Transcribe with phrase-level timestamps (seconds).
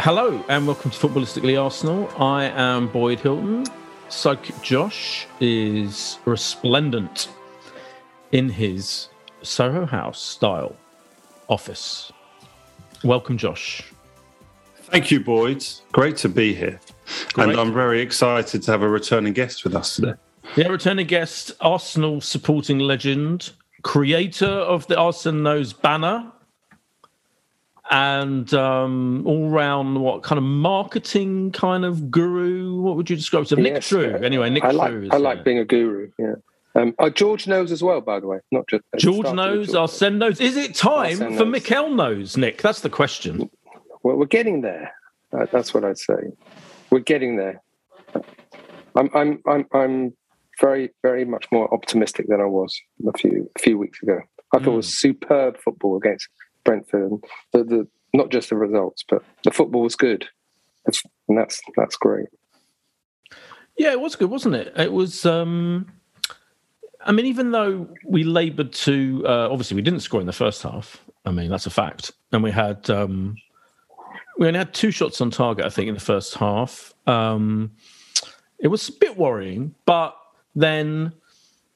[0.00, 2.08] Hello and welcome to Footballistically Arsenal.
[2.16, 3.64] I am Boyd Hilton.
[4.08, 7.28] Psychic Josh is resplendent
[8.30, 9.08] in his
[9.42, 10.76] Soho House style
[11.48, 12.12] office.
[13.02, 13.82] Welcome, Josh.
[14.76, 15.66] Thank you, Boyd.
[15.90, 16.78] Great to be here.
[17.32, 17.48] Great.
[17.48, 20.14] And I'm very excited to have a returning guest with us today.
[20.54, 23.50] Yeah, returning guest, Arsenal supporting legend,
[23.82, 26.30] creator of the Arsene Knows banner,
[27.90, 32.80] and um, all round what kind of marketing kind of guru?
[32.80, 33.46] What would you describe?
[33.46, 34.14] So Nick Yes, True.
[34.14, 35.02] uh, Anyway, Nick I like True.
[35.04, 36.10] Is, I like uh, being a guru.
[36.18, 36.34] Yeah.
[36.74, 38.38] Um, oh, George knows as well, by the way.
[38.52, 39.76] Not just George started with knows, George.
[39.76, 40.40] Arsene knows.
[40.40, 41.46] Is it time for knows.
[41.46, 42.62] Mikel knows, Nick?
[42.62, 43.50] That's the question.
[44.02, 44.92] Well, we're getting there.
[45.32, 46.14] Uh, that's what I'd say.
[46.90, 47.62] We're getting there.
[48.94, 50.12] I'm I'm I'm I'm
[50.60, 54.20] very very much more optimistic than I was a few a few weeks ago.
[54.54, 56.28] I thought it was superb football against
[56.68, 57.02] Brentford.
[57.12, 60.26] And The, the not just the results, but the football was good,
[60.86, 62.28] That's- and that's that's great.
[63.76, 64.72] Yeah, it was good, wasn't it?
[64.76, 65.24] It was.
[65.26, 65.86] um
[67.00, 70.62] I mean, even though we laboured to, uh, obviously we didn't score in the first
[70.62, 71.00] half.
[71.24, 73.36] I mean, that's a fact, and we had um
[74.38, 76.92] we only had two shots on target, I think, in the first half.
[77.06, 77.72] Um
[78.58, 80.16] It was a bit worrying, but
[80.56, 81.12] then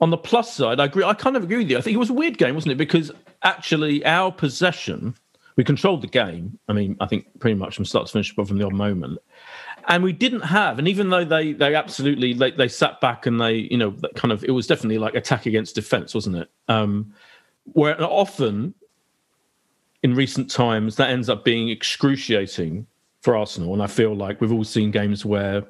[0.00, 1.04] on the plus side, I agree.
[1.04, 1.78] I kind of agree with you.
[1.78, 2.78] I think it was a weird game, wasn't it?
[2.78, 5.14] Because actually, our possession,
[5.56, 6.58] we controlled the game.
[6.68, 9.18] I mean, I think pretty much from start to finish, but from the odd moment.
[9.88, 13.40] And we didn't have, and even though they they absolutely they, they sat back and
[13.40, 16.50] they you know kind of it was definitely like attack against defense, wasn't it?
[16.68, 17.12] Um,
[17.72, 18.74] where often
[20.02, 22.86] in recent times that ends up being excruciating
[23.22, 25.64] for Arsenal, and I feel like we've all seen games where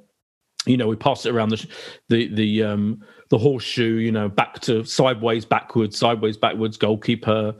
[0.66, 1.66] you know we pass it around the
[2.08, 7.54] the the um the horseshoe you know back to sideways backwards sideways backwards goalkeeper.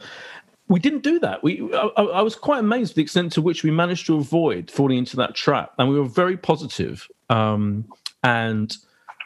[0.69, 1.43] We didn't do that.
[1.43, 4.71] We I, I was quite amazed at the extent to which we managed to avoid
[4.71, 5.73] falling into that trap.
[5.79, 7.85] And we were very positive um
[8.23, 8.77] and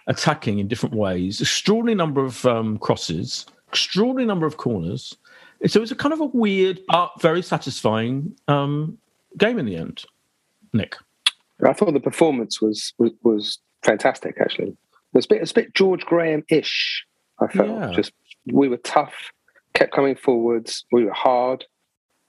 [0.07, 1.41] attacking in different ways.
[1.41, 5.17] Extraordinary number of um crosses extraordinary number of corners.
[5.67, 8.99] So it was a kind of a weird but very satisfying um
[9.37, 10.05] game in the end
[10.73, 10.97] nick
[11.65, 14.37] I thought the performance was was, was fantastic.
[14.41, 14.77] Actually, it
[15.13, 17.05] was a bit, a bit George Graham ish.
[17.41, 17.93] I felt Yeah.
[17.95, 18.13] just
[18.53, 19.33] we were tough,
[19.75, 21.65] kept coming forwards, we were hard,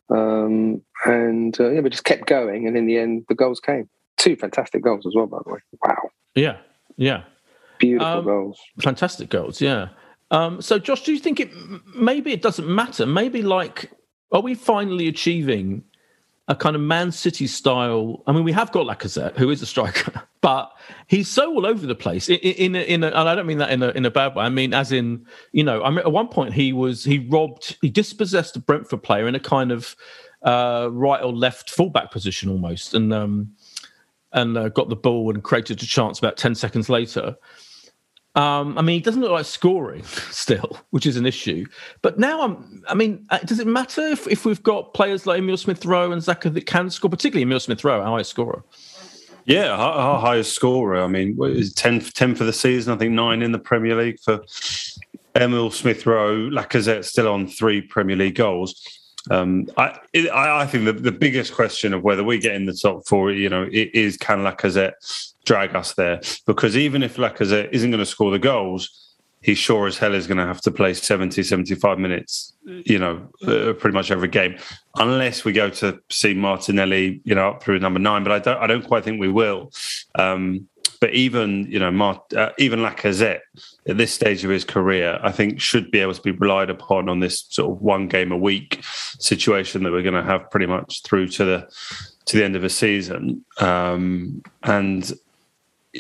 [0.10, 2.68] um, and uh, yeah, we just kept going.
[2.68, 3.90] And in the end, the goals came.
[4.18, 5.60] Two fantastic goals as well, by the way.
[5.84, 6.58] Wow, yeah
[7.00, 7.24] yeah
[7.78, 8.60] beautiful Um, goals.
[8.82, 9.90] fantastic goals yeah
[10.32, 11.52] um so josh do you think it
[11.96, 13.92] maybe it doesn't matter maybe like
[14.32, 15.84] are we finally achieving
[16.48, 19.66] a kind of man city style i mean we have got lacazette who is a
[19.66, 20.12] striker
[20.42, 20.72] but
[21.08, 22.30] he's so all over the place.
[22.30, 24.46] In, in, in a, and i don't mean that in a, in a bad way.
[24.46, 27.78] I mean as in you know i mean at one point he was he robbed
[27.82, 29.96] he dispossessed a brentford player in a kind of
[30.44, 33.52] uh right or left fullback position almost and um
[34.34, 37.36] and uh, got the ball and created a chance about 10 seconds later
[38.38, 41.66] um, I mean, he doesn't look like scoring still, which is an issue.
[42.04, 45.40] But now, I'm, I mean, uh, does it matter if, if we've got players like
[45.40, 48.64] Emil Smith Rowe and Saka that can score, particularly Emil Smith Rowe, our highest scorer?
[49.46, 51.02] Yeah, our, highest scorer.
[51.02, 52.94] I mean, is 10, 10 for the season.
[52.94, 54.42] I think nine in the Premier League for
[55.36, 56.50] Emil Smith Rowe.
[56.52, 58.84] Lacazette still on three Premier League goals.
[59.32, 62.74] Um, I, I, I think the, the biggest question of whether we get in the
[62.74, 64.94] top four, you know, it is can Lacazette
[65.48, 66.22] drag us there?
[66.46, 70.28] Because even if Lacazette isn't going to score the goals, he sure as hell is
[70.28, 74.58] going to have to play 70, 75 minutes, you know, uh, pretty much every game,
[74.98, 78.24] unless we go to see Martinelli, you know, up through number nine.
[78.24, 79.72] But I don't, I don't quite think we will.
[80.16, 80.68] Um,
[81.00, 83.42] but even, you know, Mart, uh, even Lacazette
[83.88, 87.08] at this stage of his career, I think should be able to be relied upon
[87.08, 88.82] on this sort of one game a week
[89.20, 91.70] situation that we're going to have pretty much through to the
[92.26, 93.46] to the end of the season.
[93.60, 95.14] Um, and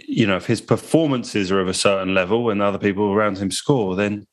[0.08, 3.52] you know, if his performances are of a certain level and other people around him
[3.52, 4.28] score, then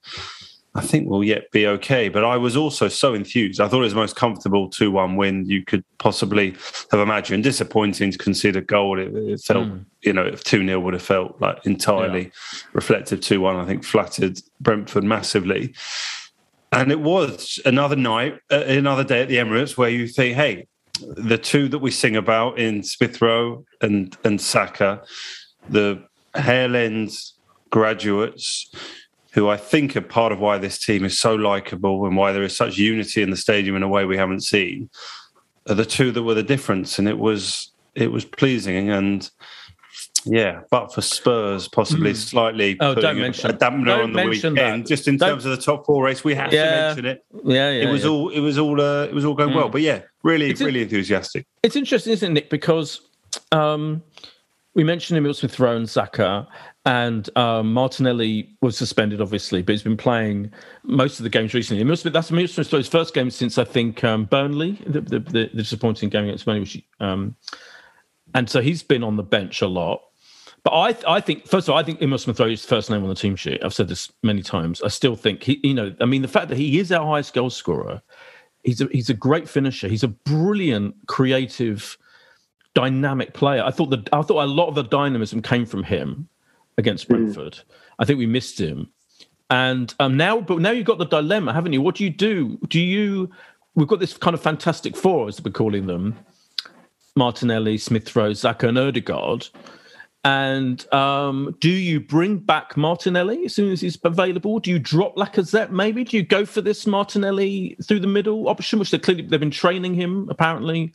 [0.77, 2.09] I think we'll yet be okay.
[2.09, 3.61] But I was also so enthused.
[3.61, 6.57] I thought it was the most comfortable 2 1 win you could possibly
[6.91, 7.45] have imagined.
[7.45, 8.99] Disappointing to concede a goal.
[8.99, 9.85] It, it felt, mm.
[10.03, 12.59] you know, if 2 0 would have felt like entirely yeah.
[12.73, 15.75] reflective 2 1, I think flattered Brentford massively.
[16.73, 20.67] And it was another night, uh, another day at the Emirates where you think, hey,
[21.01, 25.03] the two that we sing about in Smith Rowe and, and Saka,
[25.69, 26.03] the
[26.37, 27.11] Hale End
[27.71, 28.71] graduates
[29.33, 32.45] who I think are part of why this team is so likable and why there
[32.45, 34.89] is such unity in the stadium in a way we haven't seen
[35.69, 39.31] are the two that were the difference and it was it was pleasing and
[40.27, 42.17] yeah, but for Spurs, possibly mm.
[42.17, 44.57] slightly oh, don't mention, a, dampener on the weekend.
[44.57, 44.87] That.
[44.87, 47.25] Just in don't, terms of the top four race, we have yeah, to mention it.
[47.45, 47.89] Yeah, yeah.
[47.89, 48.11] It was yeah.
[48.11, 49.57] all it was all uh, it was all going mm.
[49.57, 49.69] well.
[49.69, 51.47] But yeah, really, it's really enthusiastic.
[51.63, 52.51] It's interesting, isn't it, Nick?
[52.51, 53.03] Because
[53.53, 54.03] um,
[54.75, 56.47] we mentioned Emil Smith Rowe and Saka,
[56.85, 60.51] and um, Martinelli was suspended, obviously, but he's been playing
[60.83, 61.81] most of the games recently.
[61.81, 65.47] Emil Smith, that's Emil Smith's first game since I think um, Burnley, the, the, the,
[65.47, 67.37] disappointing game against Burnley, which, um,
[68.35, 70.03] and so he's been on the bench a lot.
[70.65, 73.03] But I, I think, first of all, I think Emil Smith Rowe is first name
[73.03, 73.63] on the team sheet.
[73.63, 74.83] I've said this many times.
[74.83, 77.35] I still think he, you know, I mean, the fact that he is our highest
[77.35, 78.03] goal scorer,
[78.65, 79.89] he's a, he's a great finisher.
[79.89, 81.97] He's a brilliant, creative
[82.75, 83.63] dynamic player.
[83.65, 86.29] I thought that I thought a lot of the dynamism came from him
[86.77, 87.15] against hmm.
[87.15, 87.55] Brentford.
[87.55, 87.65] Mm.
[87.99, 88.91] I think we missed him.
[89.51, 91.83] And um, now, but now you've got the dilemma, haven't you?
[91.83, 92.59] What do you do?
[92.69, 93.31] Do you?
[93.75, 96.17] We've got this kind of fantastic four, as we're calling them:
[97.15, 99.49] Martinelli, Smith Rowe, Saka, and Odegaard.
[100.27, 104.59] And um, do you bring back Martinelli as soon as he's available?
[104.59, 105.71] Do you drop Lacazette?
[105.71, 109.39] Maybe do you go for this Martinelli through the middle option, which they clearly they've
[109.39, 110.95] been training him apparently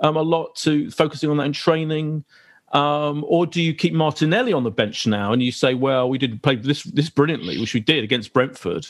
[0.00, 2.24] um, a lot to focusing on that in training?
[2.72, 6.18] Um, or do you keep Martinelli on the bench now and you say, well, we
[6.18, 8.86] did play this this brilliantly, which we did against Brentford?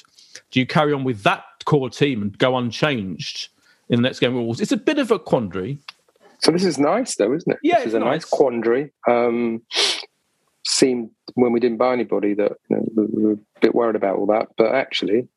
[0.50, 3.48] Do you carry on with that core team and go unchanged
[3.88, 4.60] in the next game of Wolves?
[4.60, 5.78] It's a bit of a quandary.
[6.40, 7.58] So this is nice, though, isn't it?
[7.62, 8.92] Yeah, this is a nice, nice quandary.
[9.08, 9.62] Um,
[10.64, 14.16] seemed when we didn't buy anybody that you know, we were a bit worried about
[14.16, 15.28] all that, but actually,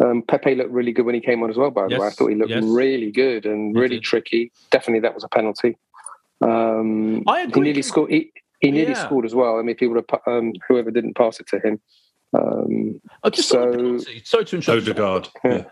[0.00, 1.70] um, Pepe looked really good when he came on as well.
[1.70, 2.00] By the yes.
[2.00, 2.62] way, I thought he looked yes.
[2.64, 4.52] really good and really tricky.
[4.70, 5.76] Definitely, that was a penalty.
[6.40, 7.54] Um, I agree.
[7.54, 8.10] He nearly scored.
[8.10, 9.04] He, he nearly yeah.
[9.04, 9.58] scored as well.
[9.58, 11.80] I mean, people, um, whoever didn't pass it to him.
[12.34, 14.88] Um, oh, just so, sorry to interrupt.
[14.88, 15.28] Odegaard.
[15.44, 15.64] Yeah yeah,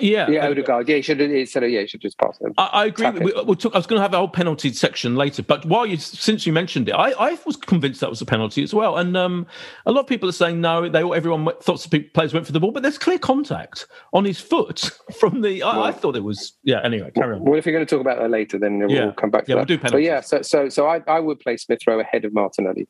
[0.00, 0.88] yeah, Odegaard.
[0.88, 1.20] Yeah, he should.
[1.20, 2.54] He said, yeah, he should just pass him.
[2.58, 3.10] I, I agree.
[3.10, 5.86] We, we took, I was going to have a whole penalty section later, but while
[5.86, 8.96] you since you mentioned it, I, I was convinced that was a penalty as well.
[8.96, 9.46] And um,
[9.86, 10.88] a lot of people are saying no.
[10.88, 14.40] They everyone thought the players went for the ball, but there's clear contact on his
[14.40, 15.62] foot from the.
[15.62, 16.54] I, well, I thought it was.
[16.62, 16.80] Yeah.
[16.84, 17.44] Anyway, carry on.
[17.44, 19.12] Well, if you're going to talk about that later, then we'll yeah.
[19.16, 19.68] come back to yeah, that.
[19.68, 19.92] We'll do penalties.
[19.92, 22.88] But yeah, so so so I, I would play Smith Rowe ahead of Martinelli.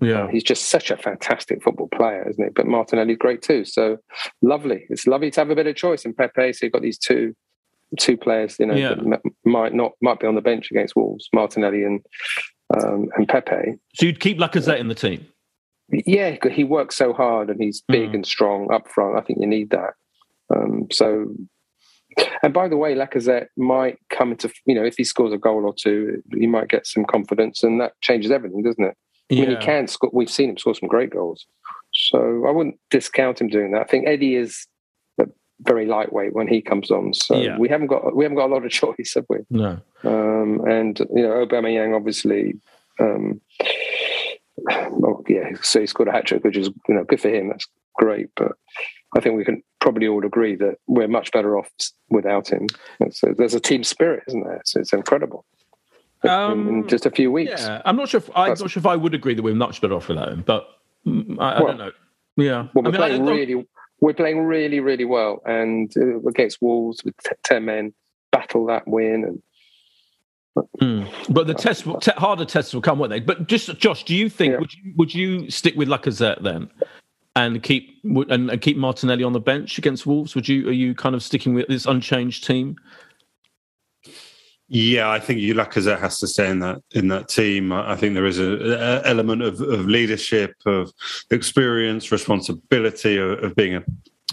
[0.00, 2.50] Yeah, he's just such a fantastic football player, isn't he?
[2.50, 3.64] But Martinelli's great too.
[3.64, 3.98] So
[4.42, 4.86] lovely.
[4.88, 6.52] It's lovely to have a bit of choice in Pepe.
[6.52, 7.34] So you've got these two
[7.98, 8.94] two players, you know, yeah.
[8.94, 12.00] that might not might be on the bench against Wolves, Martinelli and
[12.74, 13.74] um, and Pepe.
[13.94, 15.26] So you'd keep Lacazette in the team.
[15.90, 18.14] Yeah, he works so hard and he's big mm.
[18.14, 19.18] and strong up front.
[19.18, 19.94] I think you need that.
[20.54, 21.34] Um, so,
[22.44, 25.66] and by the way, Lacazette might come into you know if he scores a goal
[25.66, 28.96] or two, he might get some confidence, and that changes everything, doesn't it?
[29.30, 30.10] I mean, he can score.
[30.12, 31.46] We've seen him score some great goals,
[31.92, 33.82] so I wouldn't discount him doing that.
[33.82, 34.66] I think Eddie is
[35.62, 37.58] very lightweight when he comes on, so yeah.
[37.58, 39.38] we haven't got we haven't got a lot of choice, have we?
[39.50, 39.80] No.
[40.04, 42.54] Um, and you know, Aubameyang obviously.
[42.98, 43.40] Um,
[44.90, 47.48] well, yeah, so he scored a hat trick, which is you know good for him.
[47.48, 48.52] That's great, but
[49.16, 51.70] I think we can probably all agree that we're much better off
[52.10, 52.66] without him.
[53.10, 54.60] So there's a team spirit, isn't there?
[54.64, 55.46] So it's incredible
[56.28, 57.62] um, in, just a few weeks.
[57.62, 58.18] Yeah, I'm not sure.
[58.18, 60.28] If, I'm That's, not sure if I would agree that we're much better off without
[60.28, 60.66] him, but
[61.06, 61.92] mm, I, I well, don't know.
[62.36, 63.66] Yeah, well, we're I mean, playing really,
[64.00, 67.92] we're playing really, really well, and uh, against Wolves with t- ten men,
[68.32, 69.42] battle that win, and
[70.80, 71.08] Mm.
[71.32, 73.20] But the test, te- harder tests will come, won't they?
[73.20, 74.58] But just Josh, do you think Yeah.
[74.58, 76.68] would you would you stick with Lacazette then,
[77.36, 80.34] and keep and, and keep Martinelli on the bench against Wolves?
[80.34, 82.76] Would you are you kind of sticking with this unchanged team?
[84.72, 87.72] Yeah, I think Lacazette has to stay in that in that team.
[87.72, 90.92] I think there is a, a element of, of leadership, of
[91.32, 93.84] experience, responsibility, of, of being a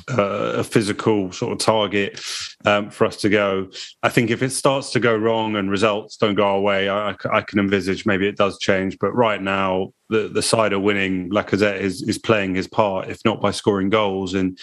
[0.09, 2.21] uh, a physical sort of target
[2.65, 3.67] um, for us to go.
[4.03, 7.15] I think if it starts to go wrong and results don't go our way, I,
[7.31, 8.97] I can envisage maybe it does change.
[8.99, 11.31] But right now, the the side are winning.
[11.31, 14.57] Lacazette is is playing his part, if not by scoring goals and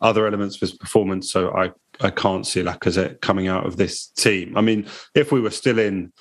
[0.00, 1.30] other elements of his performance.
[1.30, 1.70] So I
[2.00, 4.56] I can't see Lacazette coming out of this team.
[4.56, 6.12] I mean, if we were still in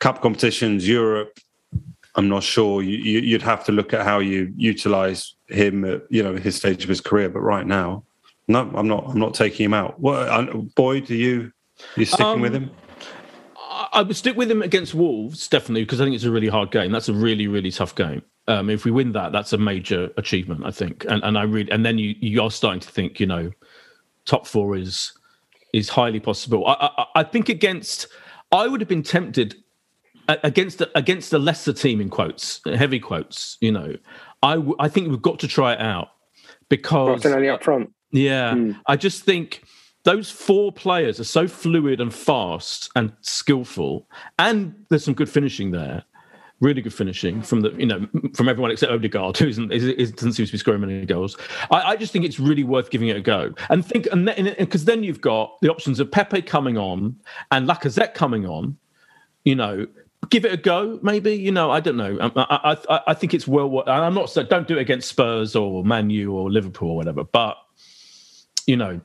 [0.00, 1.38] cup competitions, Europe,
[2.16, 2.82] I'm not sure.
[2.82, 6.56] You, you, you'd have to look at how you utilize him at you know his
[6.56, 7.28] stage of his career.
[7.28, 8.04] But right now,
[8.46, 9.04] no, I'm not.
[9.08, 9.98] I'm not taking him out.
[9.98, 10.44] What, I,
[10.76, 11.10] Boyd?
[11.10, 11.52] Are you
[11.96, 12.70] you sticking Um, with him?
[13.56, 16.48] I I would stick with him against Wolves definitely because I think it's a really
[16.48, 16.92] hard game.
[16.92, 18.22] That's a really really tough game.
[18.46, 21.04] Um, if we win that, that's a major achievement, I think.
[21.08, 23.50] And and I really and then you you are starting to think, you know,
[24.24, 25.12] top four is
[25.78, 26.66] is highly possible.
[26.66, 28.06] I I, I think against
[28.52, 29.56] I would have been tempted
[30.28, 33.58] against a, against a lesser team in quotes, heavy quotes.
[33.60, 33.94] You know,
[34.42, 36.08] I w- I think we've got to try it out
[36.68, 37.92] because Martinelli up front.
[38.12, 38.72] yeah, Hmm.
[38.86, 39.64] I just think
[40.04, 45.70] those four players are so fluid and fast and skillful, and there's some good finishing
[45.72, 46.04] there.
[46.64, 50.32] Really good finishing from the you know from everyone except Odegaard, who isn't, is, doesn't
[50.32, 51.36] seem to be scoring many goals.
[51.70, 54.24] I, I just think it's really worth giving it a go, and think and
[54.58, 57.16] because then you've got the options of Pepe coming on
[57.50, 58.78] and Lacazette coming on.
[59.44, 59.86] You know,
[60.30, 60.98] give it a go.
[61.02, 62.16] Maybe you know, I don't know.
[62.18, 63.84] Um, I, I, I, I think it's well.
[63.86, 67.58] I'm not don't do it against Spurs or Man U or Liverpool or whatever, but
[68.66, 69.02] you know,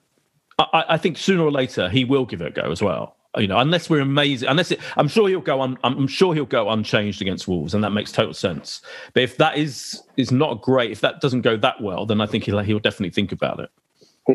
[0.58, 3.18] I, I think sooner or later he will give it a go as well.
[3.38, 5.62] You know, unless we're amazing, unless it, I'm sure he'll go.
[5.62, 8.82] Un, I'm sure he'll go unchanged against Wolves, and that makes total sense.
[9.14, 12.26] But if that is is not great, if that doesn't go that well, then I
[12.26, 13.70] think he'll he'll definitely think about it.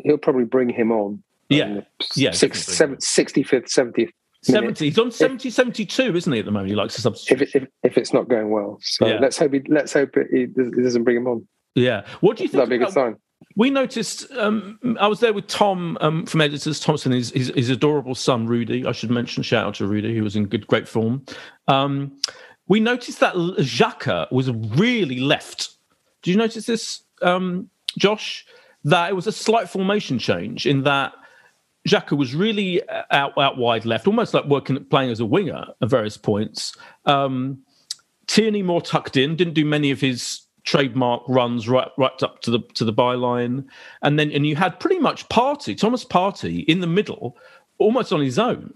[0.05, 1.23] He'll probably bring him on.
[1.49, 1.83] Yeah, Um,
[2.15, 3.01] yeah, six, definitely.
[3.01, 3.97] seven, 65th, 70th.
[3.97, 4.85] minute, Seventy.
[4.87, 6.39] He's on 70, 72, isn't he?
[6.39, 7.43] At the moment, he likes to substitute.
[7.43, 9.19] If, if, if it's not going well, so Yeah.
[9.21, 10.47] let's hope he let's hope he he
[10.83, 11.47] doesn't bring him on.
[11.75, 12.07] Yeah.
[12.21, 12.59] What do you think?
[12.61, 13.17] That'd be a good sign.
[13.57, 14.31] We noticed.
[14.33, 18.47] Um, I was there with Tom um, from Editors Thompson, his, his his adorable son
[18.47, 18.87] Rudy.
[18.87, 19.43] I should mention.
[19.43, 21.25] Shout out to Rudy, who was in good great form.
[21.69, 22.19] Um,
[22.67, 25.71] we noticed that Xhaka was really left.
[26.23, 28.47] Did you notice this, um, Josh?
[28.85, 31.15] That it was a slight formation change in that
[31.89, 35.89] Xhaka was really out out wide left, almost like working playing as a winger at
[35.89, 36.77] various points.
[37.07, 37.63] Um,
[38.27, 42.51] Tierney more tucked in, didn't do many of his trademark runs right right up to
[42.51, 43.65] the to the byline,
[44.03, 47.37] and then and you had pretty much Partey Thomas Partey in the middle,
[47.79, 48.75] almost on his own,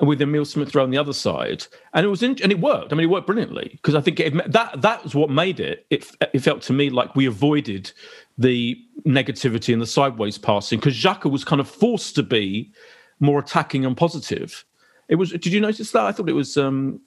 [0.00, 2.92] with Emil Smith Rowe on the other side, and it was in, and it worked.
[2.92, 5.86] I mean, it worked brilliantly because I think it, that that was what made it.
[5.90, 7.92] It it felt to me like we avoided
[8.36, 12.72] the negativity and the sideways passing because Xhaka was kind of forced to be
[13.20, 14.64] more attacking and positive.
[15.08, 15.30] It was.
[15.30, 16.04] Did you notice that?
[16.04, 17.00] I thought it was um,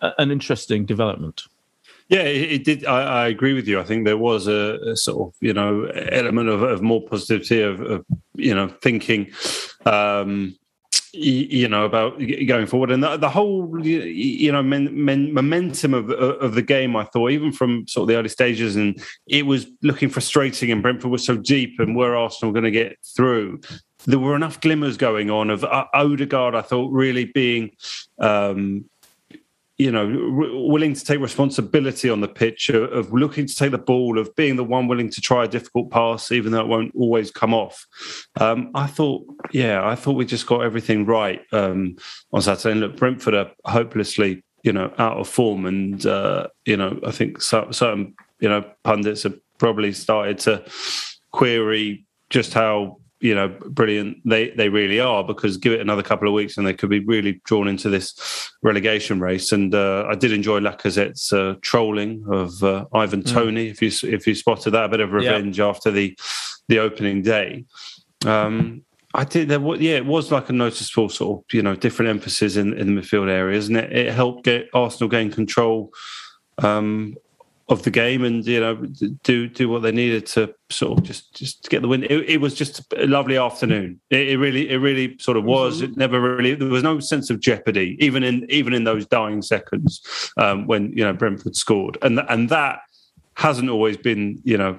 [0.00, 1.42] an interesting development.
[2.08, 2.86] Yeah, it, did.
[2.86, 3.80] I, I agree with you.
[3.80, 7.62] I think there was a, a sort of you know element of, of more positivity
[7.62, 9.32] of, of you know thinking,
[9.86, 10.56] um,
[11.12, 16.10] you know about going forward, and the, the whole you know men, men, momentum of
[16.10, 16.94] of the game.
[16.94, 20.82] I thought even from sort of the early stages, and it was looking frustrating, and
[20.82, 23.60] Brentford was so deep, and were Arsenal going to get through?
[24.04, 26.54] There were enough glimmers going on of uh, Odegaard.
[26.54, 27.72] I thought really being.
[28.20, 28.84] Um,
[29.78, 30.06] you know,
[30.66, 34.34] willing to take responsibility on the pitch, of, of looking to take the ball, of
[34.34, 37.52] being the one willing to try a difficult pass, even though it won't always come
[37.52, 37.86] off.
[38.40, 41.96] Um, I thought, yeah, I thought we just got everything right um,
[42.32, 42.72] on Saturday.
[42.72, 47.10] And look, Brentford are hopelessly, you know, out of form, and uh, you know, I
[47.10, 50.64] think so, certain, you know, pundits have probably started to
[51.32, 54.18] query just how you know brilliant.
[54.24, 57.00] They they really are because give it another couple of weeks and they could be
[57.00, 59.52] really drawn into this relegation race.
[59.52, 64.26] And uh, I did enjoy Lacazette's uh, trolling of uh, Ivan Toney if you if
[64.26, 66.18] you spotted that a bit of revenge after the
[66.68, 67.64] the opening day.
[68.24, 68.82] Um
[69.16, 72.10] I did there was yeah it was like a noticeable sort of you know different
[72.10, 75.90] emphasis in, in the midfield areas and it, it helped get Arsenal gain control
[76.58, 77.16] um
[77.68, 78.76] of the game and you know
[79.24, 82.04] do do what they needed to sort of just just to get the win.
[82.04, 84.00] It, it was just a lovely afternoon.
[84.10, 85.82] It, it really it really sort of was.
[85.82, 89.42] It never really there was no sense of jeopardy even in even in those dying
[89.42, 92.80] seconds um, when you know Brentford scored and and that
[93.34, 94.78] hasn't always been you know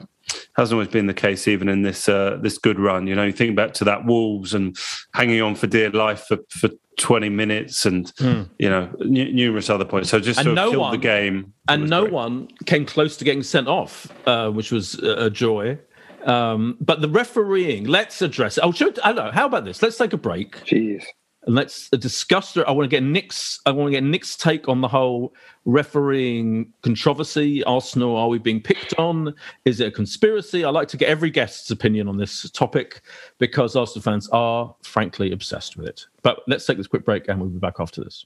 [0.58, 3.08] hasn't always been the case, even in this uh, this good run.
[3.08, 4.76] You know, you think back to that Wolves and
[5.14, 8.50] hanging on for dear life for, for 20 minutes and mm.
[8.58, 10.10] you know n- numerous other points.
[10.10, 12.14] So just and sort of no killed one, the game, and no great.
[12.14, 15.78] one came close to getting sent off, uh, which was a joy.
[16.26, 18.62] Um, but the refereeing, let's address it.
[18.62, 19.32] Oh, should, I don't know.
[19.32, 19.82] How about this?
[19.82, 20.58] Let's take a break.
[20.66, 21.06] Jeez
[21.48, 22.56] and let's uh, discuss.
[22.58, 22.66] It.
[22.68, 23.62] I want to get Nick's.
[23.66, 25.34] I want to get Nick's take on the whole
[25.66, 27.64] refereeing controversy.
[27.64, 29.34] Arsenal, are we being picked on?
[29.66, 30.66] Is it a conspiracy?
[30.66, 33.02] I like to get every guest's opinion on this topic
[33.40, 36.06] because Arsenal fans are frankly obsessed with it.
[36.22, 38.26] But let's take this quick break, and we'll be back after this.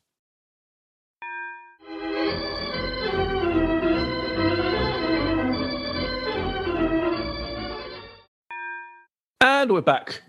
[9.42, 10.24] And we're back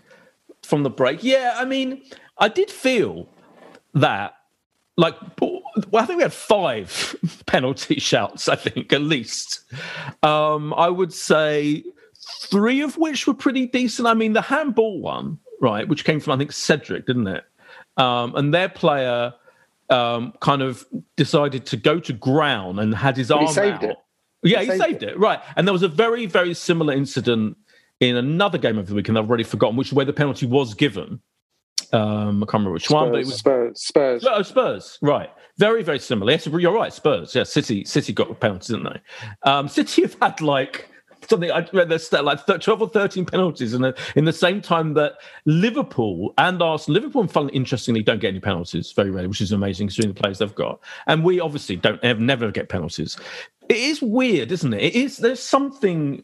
[0.61, 1.23] from the break.
[1.23, 2.03] Yeah, I mean,
[2.37, 3.27] I did feel
[3.93, 4.33] that,
[4.97, 5.61] like, well,
[5.93, 9.61] I think we had five penalty shouts, I think, at least.
[10.23, 11.83] Um, I would say
[12.43, 14.07] three of which were pretty decent.
[14.07, 17.43] I mean, the handball one, right, which came from, I think, Cedric, didn't it?
[17.97, 19.33] Um, and their player
[19.89, 20.85] um, kind of
[21.15, 23.91] decided to go to ground and had his but arm he saved out.
[23.91, 23.97] it.
[24.43, 25.19] Yeah, He he, saved saved it.
[25.19, 25.39] Right.
[25.55, 27.57] And there was a very, very similar incident
[27.99, 31.21] in another game of the weekend I've already forgotten, which where the penalty was given.
[31.93, 33.81] Um, I can't remember which one, but it was Spurs.
[33.81, 34.25] Spurs.
[34.27, 35.29] Oh, Spurs, right?
[35.57, 36.31] Very, very similar.
[36.31, 36.91] Yes, you're right.
[36.91, 37.35] Spurs.
[37.35, 37.85] Yeah, City.
[37.85, 38.99] City got penalties, didn't they?
[39.49, 40.89] Um, City have had like
[41.29, 41.51] something.
[41.51, 45.13] I read stat like twelve or thirteen penalties in the in the same time that
[45.45, 46.99] Liverpool and Arsenal.
[46.99, 50.39] Liverpool, fun, interestingly, don't get any penalties very rarely, which is amazing considering the players
[50.39, 50.79] they've got.
[51.05, 53.17] And we obviously don't ever, never get penalties.
[53.69, 54.81] It is weird, isn't it?
[54.81, 55.17] It is.
[55.17, 56.23] There's something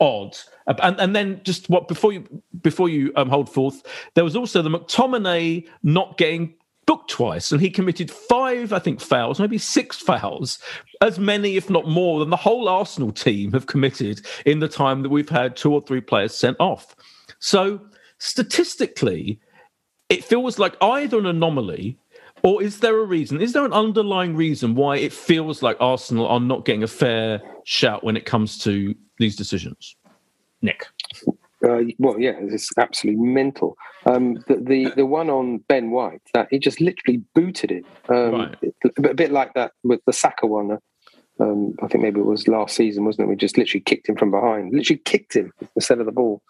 [0.00, 0.36] odd.
[0.66, 3.82] And, and then just what before you before you um, hold forth,
[4.14, 6.54] there was also the McTominay not getting
[6.86, 10.58] booked twice, and he committed five, I think, fouls, maybe six fouls,
[11.00, 15.02] as many, if not more, than the whole Arsenal team have committed in the time
[15.02, 16.94] that we've had two or three players sent off.
[17.38, 17.80] So
[18.18, 19.40] statistically,
[20.10, 21.98] it feels like either an anomaly
[22.44, 23.40] or is there a reason?
[23.40, 27.40] Is there an underlying reason why it feels like Arsenal are not getting a fair
[27.64, 29.96] shout when it comes to these decisions?
[30.60, 30.86] Nick.
[31.66, 33.76] Uh, well, yeah, it's absolutely mental.
[34.04, 38.32] Um, the, the the one on Ben White that he just literally booted it, um,
[38.32, 38.56] Right.
[38.98, 40.78] a bit like that with the Saka one.
[41.40, 43.30] Um, I think maybe it was last season, wasn't it?
[43.30, 46.42] We just literally kicked him from behind, literally kicked him instead of the ball.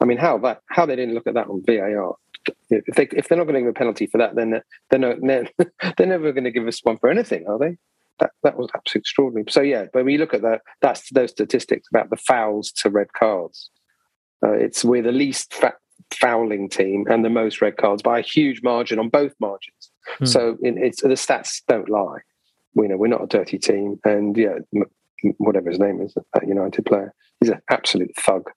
[0.00, 2.14] I mean, how that how they didn't look at that on VAR?
[2.70, 5.16] If they if they're not going to give a penalty for that, then they're they're,
[5.20, 7.76] they're, they're never going to give us one for anything, are they?
[8.20, 9.46] That that was absolutely extraordinary.
[9.50, 13.12] So yeah, when we look at that, that's those statistics about the fouls to red
[13.12, 13.70] cards.
[14.44, 15.74] Uh, it's we're the least fa-
[16.12, 19.90] fouling team and the most red cards by a huge margin on both margins.
[20.18, 20.24] Hmm.
[20.24, 22.18] So in, it's the stats don't lie.
[22.74, 24.58] We know we're not a dirty team, and yeah,
[25.36, 28.50] whatever his name is, that United player, he's an absolute thug,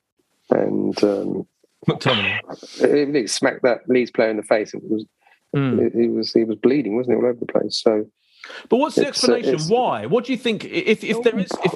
[0.49, 1.47] and um,
[1.87, 3.15] McTominay.
[3.15, 4.73] he smacked that Leeds player in the face.
[4.73, 5.05] It was
[5.55, 5.87] Hmm.
[5.97, 7.79] he was he was bleeding, wasn't he, all over the place?
[7.81, 8.05] So
[8.67, 9.57] But what's the uh, explanation?
[9.69, 10.05] Why?
[10.05, 10.65] What do you think?
[10.65, 11.73] If if there is, if,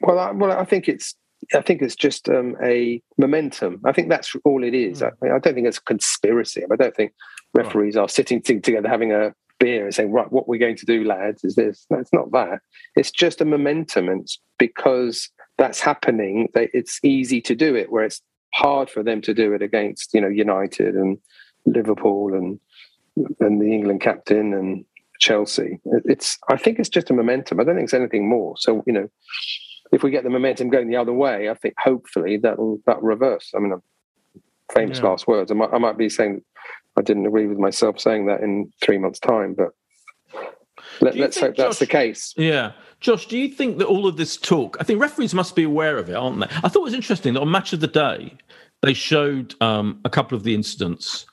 [0.00, 1.14] Well, I, well, I think it's
[1.54, 3.80] I think it's just um, a momentum.
[3.84, 5.02] I think that's all it is.
[5.02, 6.64] I, I don't think it's a conspiracy.
[6.70, 7.12] I don't think
[7.54, 11.04] referees are sitting together having a beer and saying, "Right, what we're going to do,
[11.04, 12.58] lads, is this." No, it's not that.
[12.96, 17.92] It's just a momentum, and it's because that's happening, it's easy to do it.
[17.92, 18.20] Where it's
[18.54, 21.18] hard for them to do it against, you know, United and
[21.66, 22.58] Liverpool and
[23.40, 24.84] and the England captain and
[25.18, 25.78] Chelsea.
[26.04, 27.60] It's I think it's just a momentum.
[27.60, 28.54] I don't think it's anything more.
[28.58, 29.08] So you know,
[29.92, 33.50] if we get the momentum going the other way, I think hopefully that'll that reverse.
[33.54, 33.74] I mean,
[34.74, 35.08] famous Yeah.
[35.08, 35.50] last words.
[35.50, 36.42] I might I might be saying
[36.96, 39.70] I didn't agree with myself saying that in three months' time, but
[41.00, 42.34] let, Do you let's think, hope that's the case.
[42.36, 42.72] Yeah.
[43.00, 45.96] Josh, do you think that all of this talk, I think referees must be aware
[45.96, 46.46] of it, aren't they?
[46.62, 48.36] I thought it was interesting that on Match of the Day,
[48.82, 51.26] they showed um, a couple of the incidents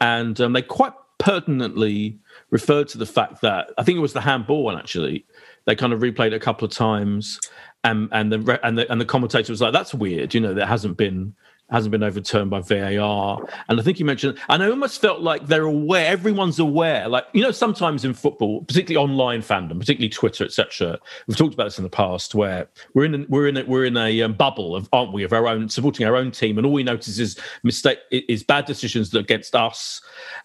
[0.00, 2.18] and um, they quite pertinently
[2.50, 5.24] referred to the fact that I think it was the handball one actually.
[5.64, 7.40] They kind of replayed it a couple of times
[7.84, 10.66] and, and, the, and, the, and the commentator was like, that's weird, you know, there
[10.66, 11.34] hasn't been
[11.74, 13.44] hasn't been overturned by VAR.
[13.68, 17.08] And I think you mentioned, and I almost felt like they're aware, everyone's aware.
[17.08, 20.98] Like, you know, sometimes in football, particularly online fandom, particularly Twitter, etc.
[21.26, 23.86] We've talked about this in the past where we're in, a, we're in, a, we're
[23.86, 26.58] in a um, bubble of, aren't we, of our own, supporting our own team.
[26.58, 30.00] And all we notice is mistake, is bad decisions against us.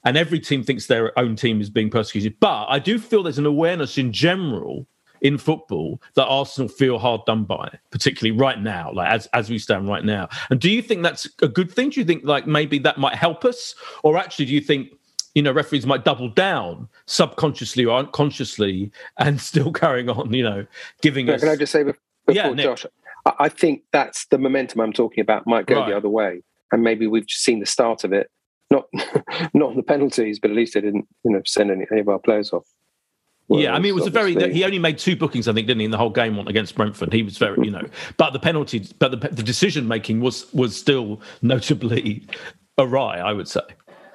[0.06, 2.40] And every team thinks their own team is being persecuted.
[2.40, 4.88] But I do feel there's an awareness in general
[5.22, 9.58] in football that Arsenal feel hard done by, particularly right now, like as as we
[9.58, 10.28] stand right now.
[10.50, 11.90] And do you think that's a good thing?
[11.90, 14.90] Do you think like maybe that might help us, or actually do you think
[15.36, 20.66] you know referees might double down subconsciously or unconsciously and still carrying on, you know,
[21.02, 21.42] giving Yeah, us?
[21.42, 21.96] Can I just say before
[22.34, 22.54] Yeah.
[22.56, 22.86] Josh?
[23.26, 25.90] I, I think that's the momentum I'm talking about might go Right.
[25.90, 28.30] the other way, and maybe we've just seen the start of it.
[28.72, 28.86] Not
[29.54, 32.10] not on the penalties, but at least they didn't you know send any, any of
[32.10, 32.66] our players off.
[33.50, 34.34] Yeah, I mean, it was a very.
[34.54, 37.12] He only made two bookings, I think, didn't he, in the whole game against Brentford.
[37.12, 37.84] He was very, you know,
[38.18, 42.28] but the penalty, but the, the decision making was was still notably
[42.78, 43.62] awry, I would say.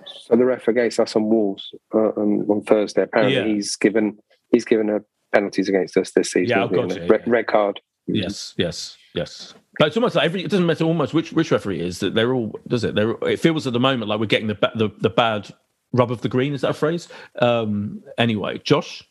[0.07, 3.03] So the ref against us on Wolves uh, on, on Thursday.
[3.03, 3.45] Apparently, Yeah.
[3.45, 4.19] he's given
[4.51, 5.01] he's given a
[5.33, 6.57] penalties against us this season.
[6.57, 6.65] Yeah.
[6.65, 7.33] I've got you, red, yeah.
[7.33, 7.81] red card.
[8.07, 9.55] Yes, yes, yes.
[9.79, 10.45] But it's almost like every.
[10.45, 12.55] It doesn't matter almost which which referee it is that they're all.
[12.69, 12.95] Does it?
[12.95, 13.13] They're.
[13.23, 15.51] It feels at the moment like we're getting the the, the bad
[15.93, 16.55] rub of the green.
[16.55, 17.09] Is that a phrase?
[17.41, 19.03] Um, anyway, Josh.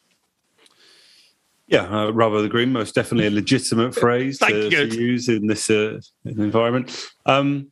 [1.67, 5.69] Yeah, uh, rubber the green, most definitely a legitimate phrase to, to use in this
[5.69, 7.09] uh, environment.
[7.25, 7.71] Um,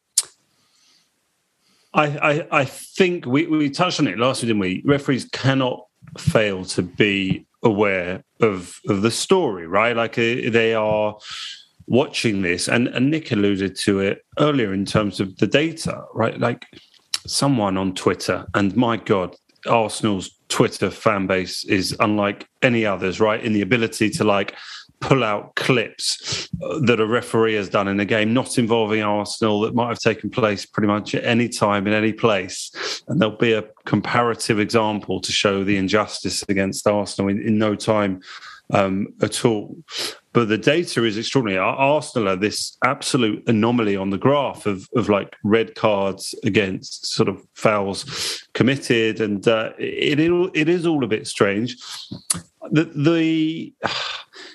[1.94, 4.82] I, I, I think we, we touched on it last week, didn't we?
[4.86, 5.86] Referees cannot
[6.18, 9.96] fail to be aware of of the story, right?
[9.96, 11.18] Like uh, they are
[11.88, 16.40] watching this, and, and Nick alluded to it earlier in terms of the data, right?
[16.40, 16.66] Like
[17.28, 19.36] someone on Twitter, and my God,
[19.68, 23.44] Arsenal's Twitter fan base is unlike any others, right?
[23.44, 24.56] In the ability to like
[25.00, 29.60] pull out clips uh, that a referee has done in a game not involving Arsenal
[29.62, 32.72] that might have taken place pretty much at any time in any place.
[33.08, 37.76] And there'll be a comparative example to show the injustice against Arsenal in, in no
[37.76, 38.22] time
[38.72, 39.76] um, at all.
[40.34, 41.60] But the data is extraordinary.
[41.60, 47.28] Arsenal are this absolute anomaly on the graph of, of like red cards against sort
[47.28, 51.76] of fouls committed, and uh, it, it it is all a bit strange.
[52.72, 53.74] The the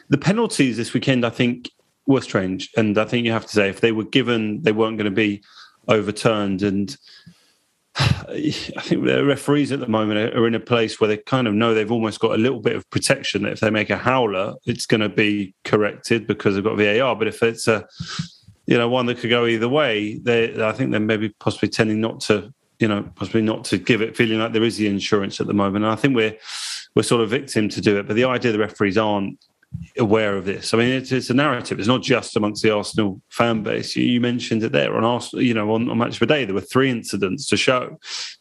[0.08, 1.70] the penalties this weekend, I think,
[2.06, 4.96] were strange, and I think you have to say if they were given, they weren't
[4.96, 5.42] going to be
[5.88, 6.62] overturned.
[6.62, 6.96] And
[7.98, 11.54] I think the referees at the moment are- in a place where they kind of
[11.54, 14.54] know they've almost got a little bit of protection that if they make a howler,
[14.66, 17.16] it's going to be corrected because they've got VAR.
[17.16, 17.86] But if it's a
[18.66, 22.00] you know one that could go either way, they I think they're maybe possibly tending
[22.00, 25.40] not to you know possibly not to give it, feeling like there is the insurance
[25.40, 25.84] at the moment.
[25.84, 26.36] And I think we're
[26.94, 28.06] we're sort of victim to do it.
[28.06, 29.38] But the idea the referees aren't
[29.98, 30.72] aware of this.
[30.74, 31.78] I mean, it's, it's a narrative.
[31.78, 33.96] It's not just amongst the Arsenal fan base.
[33.96, 35.42] You, you mentioned it there on Arsenal.
[35.42, 37.98] You know, on, on Match of the Day, there were three incidents to show.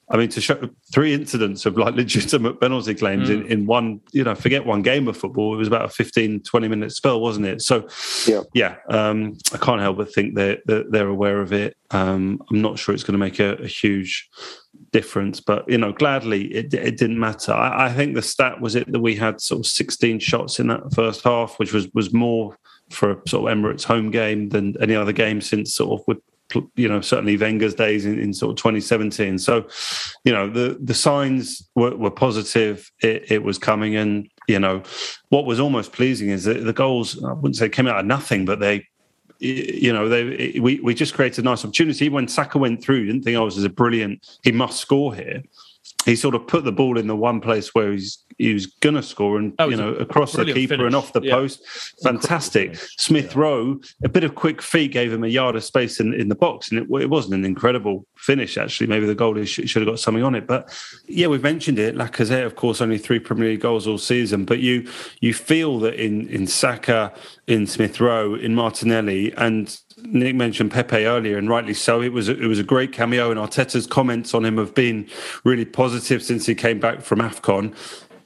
[0.10, 4.02] I mean, to show three incidents of like legitimate penalty claims in, in one.
[4.12, 5.54] You know, forget one game of football.
[5.54, 7.62] It was about a 15, 20 minute spell, wasn't it?
[7.62, 7.88] So,
[8.28, 8.44] Yeah.
[8.54, 11.76] yeah, um, I can't help but think that they're, they're aware of it.
[11.92, 14.30] Um, I'm not sure it's going to make a, a huge
[14.96, 17.52] difference, but you know, gladly it, it didn't matter.
[17.52, 20.68] I, I think the stat was it that we had sort of 16 shots in
[20.68, 22.58] that first half, which was was more
[22.92, 26.20] for a sort of Emirates home game than any other game since sort of with
[26.76, 29.38] you know certainly Wenger's days in, in sort of 2017.
[29.38, 29.68] So
[30.24, 32.90] you know the the signs were, were positive.
[33.02, 34.82] It, it was coming, and you know
[35.28, 38.46] what was almost pleasing is that the goals I wouldn't say came out of nothing,
[38.46, 38.88] but they
[39.40, 42.10] you know, they we, we just created a nice opportunity.
[42.10, 44.40] When Saka went through, didn't think I was as a brilliant.
[44.44, 45.44] He must score here.
[46.06, 49.04] He sort of put the ball in the one place where he's he was gonna
[49.04, 50.86] score, and you know, across the keeper finish.
[50.86, 51.36] and off the Yeah.
[51.36, 51.62] post.
[52.04, 52.76] Fantastic.
[52.98, 56.28] Smith Rowe, a bit of quick feet gave him a yard of space in, in
[56.30, 58.58] the box, and it, it wasn't an incredible finish.
[58.58, 60.48] Actually, maybe the goalie should, should have got something on it.
[60.48, 60.70] But
[61.08, 61.96] yeah, we've mentioned it.
[61.96, 64.88] Lacazette, of course, only three Premier League goals all season, but you
[65.22, 67.14] you feel that in in Saka,
[67.48, 72.02] in Smith Rowe, in Martinelli, and Nick mentioned Pepe earlier, and rightly so.
[72.02, 75.08] It was a, it was a great cameo, and Arteta's comments on him have been
[75.46, 77.74] really positive since he came back from Afcon,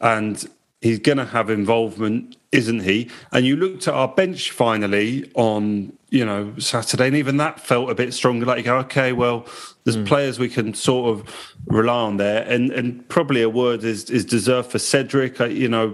[0.01, 0.47] and
[0.81, 3.09] he's going to have involvement, isn't he?
[3.31, 7.89] And you looked at our bench finally on you know Saturday, and even that felt
[7.89, 8.45] a bit stronger.
[8.45, 9.45] Like you go, okay, well,
[9.83, 14.09] there's players we can sort of rely on there, and and probably a word is
[14.09, 15.39] is deserved for Cedric.
[15.39, 15.89] uh, You know,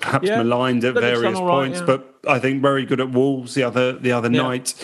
[0.00, 1.86] perhaps Yeah, maligned at various right, points, yeah.
[1.86, 4.42] but I think very good at Wolves the other the other Yeah.
[4.42, 4.74] night.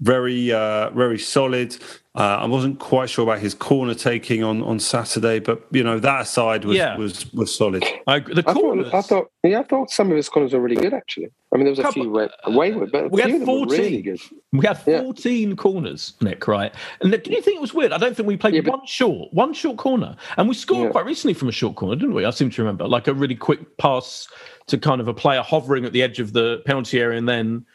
[0.00, 1.76] Very uh, very solid.
[2.16, 5.98] Uh, I wasn't quite sure about his corner taking on, on Saturday, but you know
[5.98, 6.96] that aside was Yeah.
[6.96, 7.84] was was solid.
[8.06, 8.88] I, the I corners.
[8.92, 11.30] thought, I thought, yeah, I thought some of his corners were really good actually.
[11.52, 13.46] I mean, there was a Couple- few where wayward, but a we few had of
[13.46, 13.80] them were 14.
[13.80, 14.20] really good.
[14.52, 15.00] We had Yeah.
[15.02, 16.72] 14 corners, Nick, right?
[17.00, 17.90] And do you think it was weird?
[17.92, 20.14] I don't think we played Yeah, but- one short, one short corner.
[20.36, 20.90] And we scored Yeah.
[20.92, 22.24] quite recently from a short corner, didn't we?
[22.24, 22.86] I seem to remember.
[22.86, 24.28] Like a really quick pass
[24.68, 27.18] to kind of a player hovering at the edge of the penalty area.
[27.18, 27.66] And then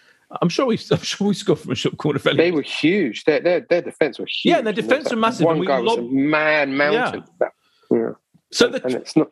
[0.42, 2.38] I'm sure we I'm sure we scored from a short corner fairly.
[2.38, 3.24] They were huge.
[3.26, 4.54] Their their, their defense was huge.
[4.56, 7.24] Yeah, their defence That were massive, One and we guy was a man mountain.
[7.39, 7.52] That-
[7.92, 8.12] yeah.
[8.52, 9.32] so and the, it's not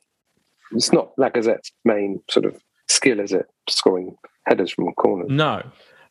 [0.72, 3.46] it's not Lacazette's main sort of skill, is it?
[3.70, 4.16] Scoring
[4.48, 5.28] headers from corners.
[5.30, 5.62] no.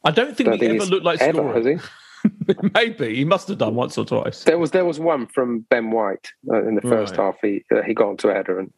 [0.04, 1.80] I don't think Don't we think ever looked like ever, scoring.
[2.24, 2.54] he?
[2.74, 3.16] Maybe.
[3.16, 4.44] He must have done once or twice.
[4.44, 7.24] There was there was one from Ben White uh, in the first Right.
[7.24, 7.36] half.
[7.42, 8.72] He uh, he got onto a header and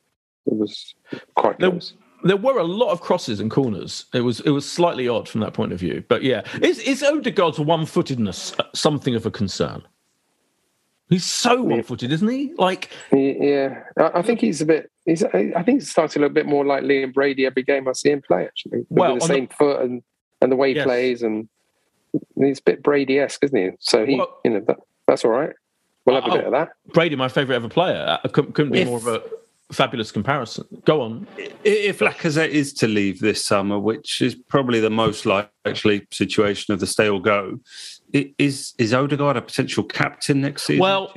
[0.47, 0.95] it was
[1.35, 1.93] quite There, close.
[2.23, 4.07] There were a lot of crosses and corners.
[4.13, 6.05] It was it was slightly odd from that point of view.
[6.09, 9.83] But yeah, is is Odegaard's one footedness something of a concern?
[11.09, 12.53] He's so one footed, isn't he?
[12.59, 14.91] Like yeah, I think he's a bit.
[15.07, 17.89] He's I think he's starting to look a bit more like Liam Brady every game
[17.89, 18.45] I see him play.
[18.45, 20.03] Actually, well, with the same the, foot and
[20.43, 20.85] and the way he yes.
[20.85, 21.49] plays, and
[22.37, 23.71] he's a bit Brady esque, isn't he?
[23.81, 24.77] So he, well, you know, that,
[25.07, 25.53] that's all right.
[26.05, 26.71] We'll have a bit of that.
[26.93, 29.23] Brady, my favourite ever player, uh, couldn't, couldn't be if, more of a
[29.73, 30.67] fabulous comparison.
[30.85, 31.27] Go on.
[31.65, 36.81] If Lacazette is to leave this summer, which is probably the most likely situation of
[36.81, 37.61] the stay or go,
[38.13, 40.81] is is Odegaard a potential captain next season?
[40.81, 41.13] Well,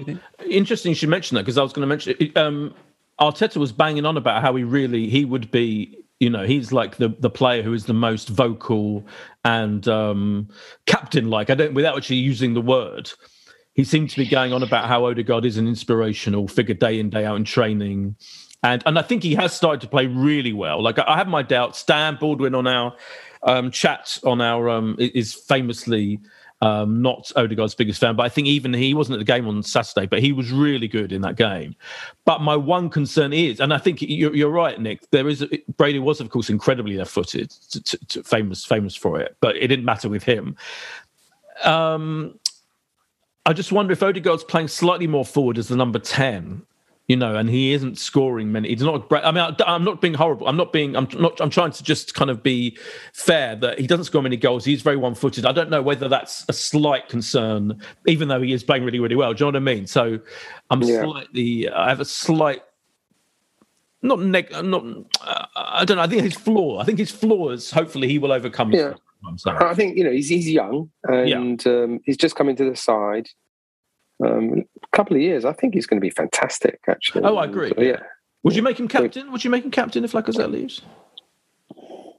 [0.50, 2.38] interesting you should mention that because I was going to mention it.
[2.38, 2.74] Um,
[3.20, 5.98] Arteta was banging on about how he really he would be.
[6.20, 9.06] You know, he's like the the player who is the most vocal
[9.44, 10.50] and um,
[10.86, 11.50] captain like.
[11.50, 13.12] I don't without actually using the word.
[13.74, 17.10] He seemed to be going on about how Odegaard is an inspirational figure day in
[17.10, 18.16] day out in training
[18.64, 20.82] and and I think he has started to play really well.
[20.82, 21.84] Like I have my doubts.
[21.84, 22.96] Dan Baldwin on our
[23.44, 26.20] um, chat on our um, is famously
[26.62, 29.64] um, not Odegaard's biggest fan, but I think even he wasn't at the game on
[29.64, 31.76] Saturday, but he was really good in that game.
[32.24, 35.10] But my one concern is, and I think you're, you're right, Nick.
[35.10, 35.44] There is
[35.78, 37.52] Brady was of course incredibly left-footed,
[38.24, 40.56] famous famous for it, but it didn't matter with him.
[41.64, 42.40] Um,
[43.46, 46.64] I just wonder if Odegaard's playing slightly more forward as the number ten
[47.12, 48.70] you know, and he isn't scoring many.
[48.70, 49.12] He's not.
[49.12, 50.48] I mean, I'm not being horrible.
[50.48, 50.96] I'm not being.
[50.96, 51.42] I'm not.
[51.42, 52.78] I'm trying to just kind of be
[53.12, 54.64] fair that he doesn't score many goals.
[54.64, 55.46] He's very one-footed.
[55.46, 59.18] I don't know whether that's a slight concern, even though he is playing really, really
[59.18, 59.34] well.
[59.34, 59.88] Do you know what I mean?
[59.88, 60.20] So,
[60.70, 61.04] I'm yeah.
[61.04, 61.70] slightly.
[61.70, 62.62] I have a slight.
[64.02, 64.50] Not neg.
[64.64, 64.86] Not.
[65.20, 66.04] Uh, I don't know.
[66.04, 66.80] I think his flaw.
[66.80, 67.72] I think his flaws.
[67.72, 68.72] Hopefully, he will overcome.
[68.72, 68.94] Yeah.
[69.48, 71.72] I think you know he's he's young and yeah.
[71.72, 73.28] um, he's just coming to the side
[74.24, 76.80] um, a couple of years, I think he's going to be fantastic.
[76.88, 77.24] Actually.
[77.24, 77.74] Oh, I agree.
[77.76, 78.00] So, yeah.
[78.44, 79.32] Would you make him captain?
[79.32, 80.82] Would you make him captain if Lacazette leaves?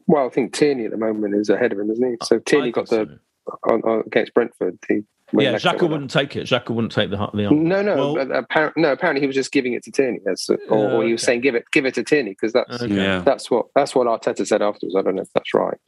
[0.06, 2.16] Well, I think Tierney at the moment is ahead of him, isn't he?
[2.22, 3.58] So Tierney got the so.
[3.70, 4.78] on, on, against Brentford.
[4.88, 6.46] He yeah, Xhaka wouldn't take it.
[6.46, 7.46] Xhaka wouldn't take the the.
[7.46, 7.68] arm.
[7.68, 8.92] No, no, well, apparently, no.
[8.92, 10.36] Apparently, he was just giving it to Tierney, or,
[10.68, 11.06] or okay.
[11.06, 12.94] he was saying give it, give it to Tierney because that's okay.
[12.94, 13.20] yeah.
[13.20, 14.94] that's what that's what Arteta said afterwards.
[14.96, 15.78] I don't know if that's right.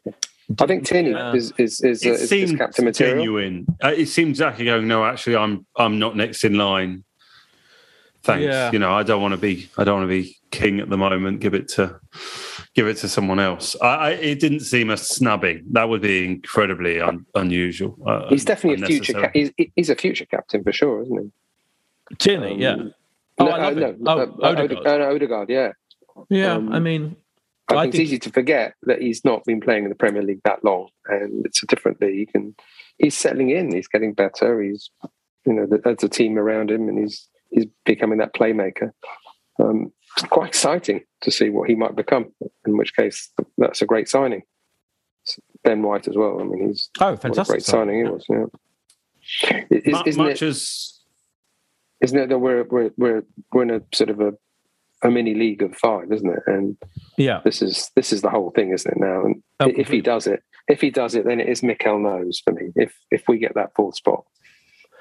[0.61, 1.35] I think Tierney yeah.
[1.35, 3.17] is is is, it uh, is, is captain material.
[3.17, 3.67] Genuine.
[3.83, 4.89] Uh, it seems Xhaka going.
[4.89, 7.05] No, actually, I'm I'm not next in line.
[8.25, 8.43] Thanks.
[8.43, 8.73] Yeah.
[8.73, 10.97] You know, I don't want to be I don't want to be king at the
[10.97, 11.41] moment.
[11.41, 12.01] Give it to
[12.75, 13.77] give it to someone else.
[13.83, 15.65] I, I, it didn't seem a snubbing.
[15.73, 17.99] That would be incredibly un, unusual.
[18.05, 19.13] Uh, he's definitely a future.
[19.13, 22.17] Ca- he's, he's, a future captain for sure, isn't he?
[22.17, 22.77] Tierney, um, yeah.
[23.39, 24.87] Oh, no, I love uh, no, oh, uh, Odegaard.
[24.87, 25.73] Uh, Odegaard, yeah.
[26.31, 27.17] Yeah, um, I mean,
[27.69, 29.97] I, I think, think, it's easy to forget that he's not been playing in the
[29.97, 32.55] Premier League that long, and it's a different league, and
[32.99, 33.75] he's settling in.
[33.75, 34.63] He's getting better.
[34.63, 34.91] He's,
[35.45, 38.91] you know, there's a team around him, and he's he's becoming that playmaker.
[39.59, 42.27] Um, it's quite exciting to see what he might become.
[42.67, 44.43] In which case, that's a great signing.
[45.63, 46.41] Ben White as well.
[46.41, 48.27] I mean, he's oh, fantastic great signing he was.
[48.29, 49.65] Yeah.
[49.71, 51.01] Is, isn't much it, as
[52.03, 54.35] isn't it that we're we're we're we're in a sort of a
[55.03, 56.43] a mini league of five, isn't it?
[56.47, 56.77] And
[57.17, 59.01] yeah, this is this is the whole thing, isn't it?
[59.01, 61.99] Now, and oh, if he does it, if he does it, then it is Mikel
[61.99, 62.71] knows for me.
[62.77, 64.25] If if we get that fourth spot,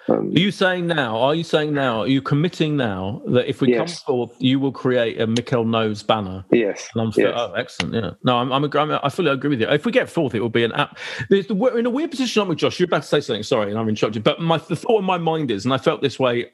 [0.08, 1.18] um, are you saying now?
[1.18, 2.02] Are you saying now?
[2.02, 3.78] Are you committing now that if we yes.
[3.78, 6.44] come forth, you will create a Mikel knows banner?
[6.52, 6.90] Yes.
[6.94, 7.36] And I'm still, yes.
[7.38, 7.94] Oh, excellent.
[7.94, 8.12] Yeah.
[8.24, 9.70] No, I'm, I'm, I'm, i fully agree with you.
[9.70, 10.98] If we get forth, it will be an app.
[11.30, 12.80] We're in a weird position, aren't we, Josh?
[12.80, 13.44] You're about to say something.
[13.44, 14.24] Sorry, and I'm interrupted.
[14.24, 16.52] But my the thought in my mind is, and I felt this way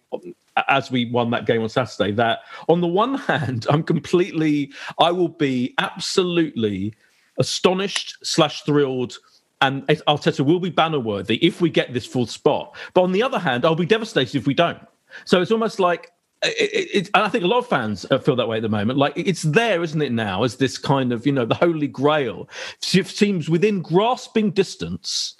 [0.67, 5.11] as we won that game on Saturday, that on the one hand, I'm completely, I
[5.11, 6.93] will be absolutely
[7.37, 9.17] astonished slash thrilled
[9.61, 12.75] and Arteta will be banner worthy if we get this full spot.
[12.93, 14.79] But on the other hand, I'll be devastated if we don't.
[15.25, 18.35] So it's almost like it, it, and I think a lot of fans uh, feel
[18.37, 18.97] that way at the moment.
[18.97, 20.11] Like it's there, isn't it?
[20.11, 22.49] Now as this kind of you know the holy grail
[22.81, 25.35] seems within grasping distance,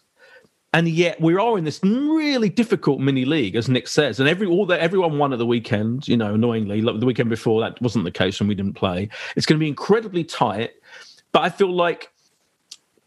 [0.73, 4.19] and yet we are in this really difficult mini league, as Nick says.
[4.19, 6.08] And every all that everyone won at the weekend.
[6.08, 9.08] You know, annoyingly, the weekend before that wasn't the case, and we didn't play.
[9.38, 10.71] It's going to be incredibly tight.
[11.32, 12.12] But I feel like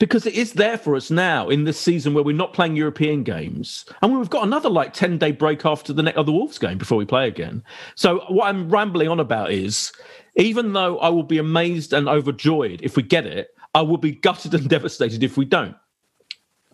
[0.02, 3.22] because it is there for us now in this season where we're not playing European
[3.22, 6.76] games, and we've got another like ten day break after the of the Wolves game
[6.76, 7.62] before we play again.
[7.94, 9.92] So what I'm rambling on about is,
[10.34, 14.10] even though I will be amazed and overjoyed if we get it, I will be
[14.10, 15.76] gutted and devastated if we don't,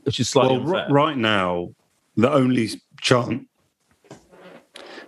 [0.04, 0.86] which is slightly well, unfair.
[0.90, 1.74] right now
[2.16, 3.44] the only chance,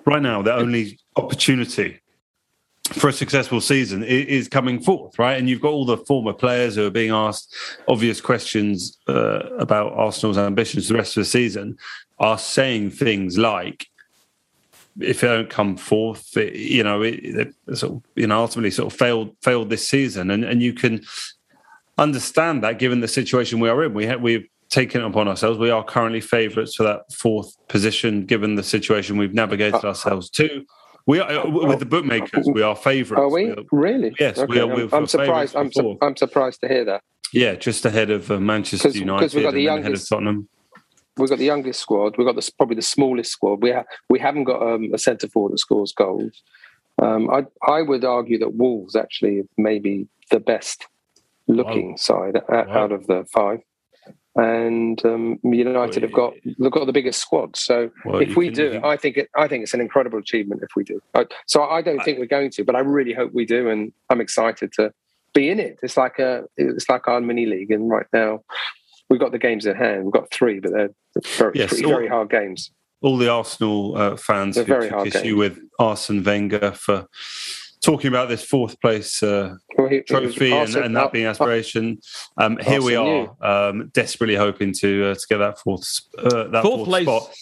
[0.05, 1.99] right now the only opportunity
[2.93, 5.39] for a successful season is coming forth, right?
[5.39, 7.55] And you've got all the former players who are being asked
[7.87, 11.79] obvious questions uh, about Arsenal's ambitions the rest of the season,
[12.19, 13.87] are saying things like,
[14.99, 18.71] if they don't come forth, it, you know, it, it, sort of, you know, ultimately
[18.71, 21.01] sort of failed failed this season, and and you can
[21.97, 23.95] understand that given the situation we are in.
[23.95, 25.59] We have we've taken it upon ourselves.
[25.59, 30.67] We are currently favourites for that fourth position, given the situation we've navigated ourselves to.
[31.11, 32.47] We are with the bookmakers.
[32.53, 33.21] We are favourites.
[33.21, 34.15] Are we really?
[34.21, 34.73] Yes, Okay, we are.
[34.73, 35.57] I'm, I'm surprised.
[35.57, 37.03] I'm, su- I'm surprised to hear that.
[37.33, 39.85] Yeah, just ahead of uh, Manchester 'Cause- 'cause United we've got the then ahead of
[39.87, 40.49] youngest- Tottenham.
[41.17, 42.17] We've got the youngest squad.
[42.17, 43.61] We've got the, probably the smallest squad.
[43.63, 46.43] We ha- we haven't got um, a centre forward that scores goals.
[47.03, 50.87] Um, I I would argue that Wolves actually maybe the best
[51.49, 53.59] looking side out, out of the five,
[54.41, 57.57] and um, United have got they've got the biggest squad.
[57.57, 60.63] So Well, if we can- do I think it, I think it's an incredible achievement
[60.63, 61.01] if we do.
[61.15, 63.93] I, so I don't think we're going to, but I really hope we do, and
[64.09, 64.93] I'm excited to
[65.35, 65.79] be in it.
[65.83, 68.43] It's like a it's like our mini league, and right now
[69.09, 70.05] we've got the games at hand.
[70.05, 70.91] We've got three, but they're
[71.37, 72.71] very, Yes, three all- very hard games.
[73.03, 75.37] all the Arsenal uh, fans They're who very took hard issue games.
[75.37, 77.07] with Arsene Wenger for
[77.83, 81.99] talking about this fourth place uh, Well, he- trophy and, and that being aspiration.
[82.37, 86.63] Um, here we are, um, desperately hoping to uh, to get that fourth uh, that
[86.63, 87.35] Fourth fourth, place spot.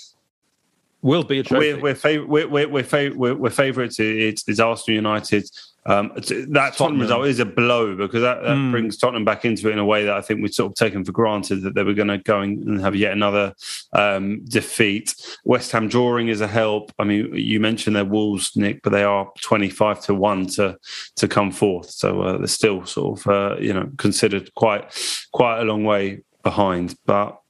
[1.03, 1.75] will be a trophy.
[1.75, 3.99] We're we're, fav- we're, we're, we're, fav- we're, we're favourites.
[4.01, 5.45] It's, it's Arsenal United.
[5.89, 7.01] Um, that Tottenham Tottenham.
[7.01, 8.71] result is a blow because that, that Mm.
[8.73, 11.03] brings Tottenham back into it in a way that I think we'd sort of taken
[11.03, 13.55] for granted that they were going to go and have yet another
[13.95, 15.15] um, defeat.
[15.45, 16.93] West Ham drawing is a help.
[16.99, 20.77] I mean, you mentioned their Wolves, Nick, but they are twenty-five to one to
[21.17, 21.89] to come forth.
[21.91, 24.85] So uh, they're still sort of uh, you know considered quite
[25.33, 26.97] quite a long way behind.
[27.07, 27.41] But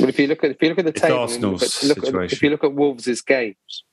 [0.00, 1.88] But if you look at if you look at the It's table, look Arsenal's at,
[1.88, 2.36] look at, situation.
[2.36, 3.84] if you look at Wolves' games,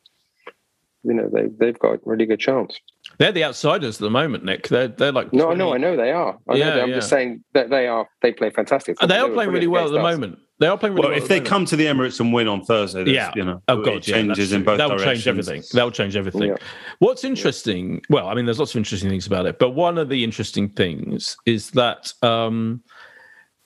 [1.04, 2.80] you know they they've got a really good chance.
[3.20, 4.70] They're the outsiders at the moment, Nick.
[4.70, 6.38] They're they're like No, 20 no, I know they are.
[6.48, 6.96] I yeah, know I'm yeah.
[6.96, 8.08] just saying that they are.
[8.22, 8.98] They play fantastic.
[9.02, 10.14] And they are playing really well at the us.
[10.14, 10.40] moment.
[10.60, 11.18] They are playing really well, well.
[11.18, 11.50] if at they moment.
[11.50, 14.08] come to the Emirates and win on Thursday, that's, yeah, you know, oh god, it
[14.08, 14.66] yeah, changes that's in true.
[14.66, 15.24] both That'll directions.
[15.26, 15.64] change everything.
[15.74, 16.44] That'll change everything.
[16.44, 16.56] Yeah.
[17.00, 18.02] What's interesting?
[18.10, 20.70] Well, I mean, there's lots of interesting things about it, but one of the interesting
[20.70, 22.82] things is that um,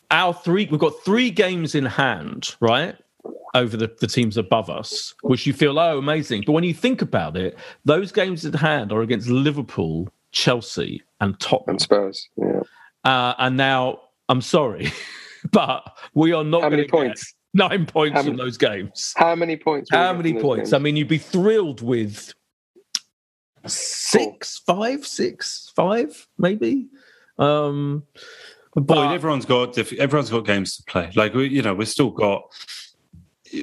[0.09, 2.95] our three we've got three games in hand, right?
[3.55, 6.43] Over the, the teams above us, which you feel, oh, amazing.
[6.45, 11.39] But when you think about it, those games at hand are against Liverpool, Chelsea, and
[11.39, 11.75] Tottenham.
[11.75, 12.27] And Spurs.
[12.35, 12.61] Yeah.
[13.03, 14.91] Uh, and now, I'm sorry,
[15.51, 15.83] but
[16.15, 17.35] we are not How going many to points?
[17.53, 19.13] nine points How from many- those games.
[19.17, 19.89] How many points?
[19.91, 20.69] How many points?
[20.69, 20.73] games?
[20.73, 22.33] I mean, you'd be thrilled with
[23.65, 26.87] six, five, six, five, maybe.
[27.37, 28.03] Um,
[28.75, 31.11] but Boyd, everyone's got diff- everyone's got games to play.
[31.15, 32.41] Like we, you know, we've still got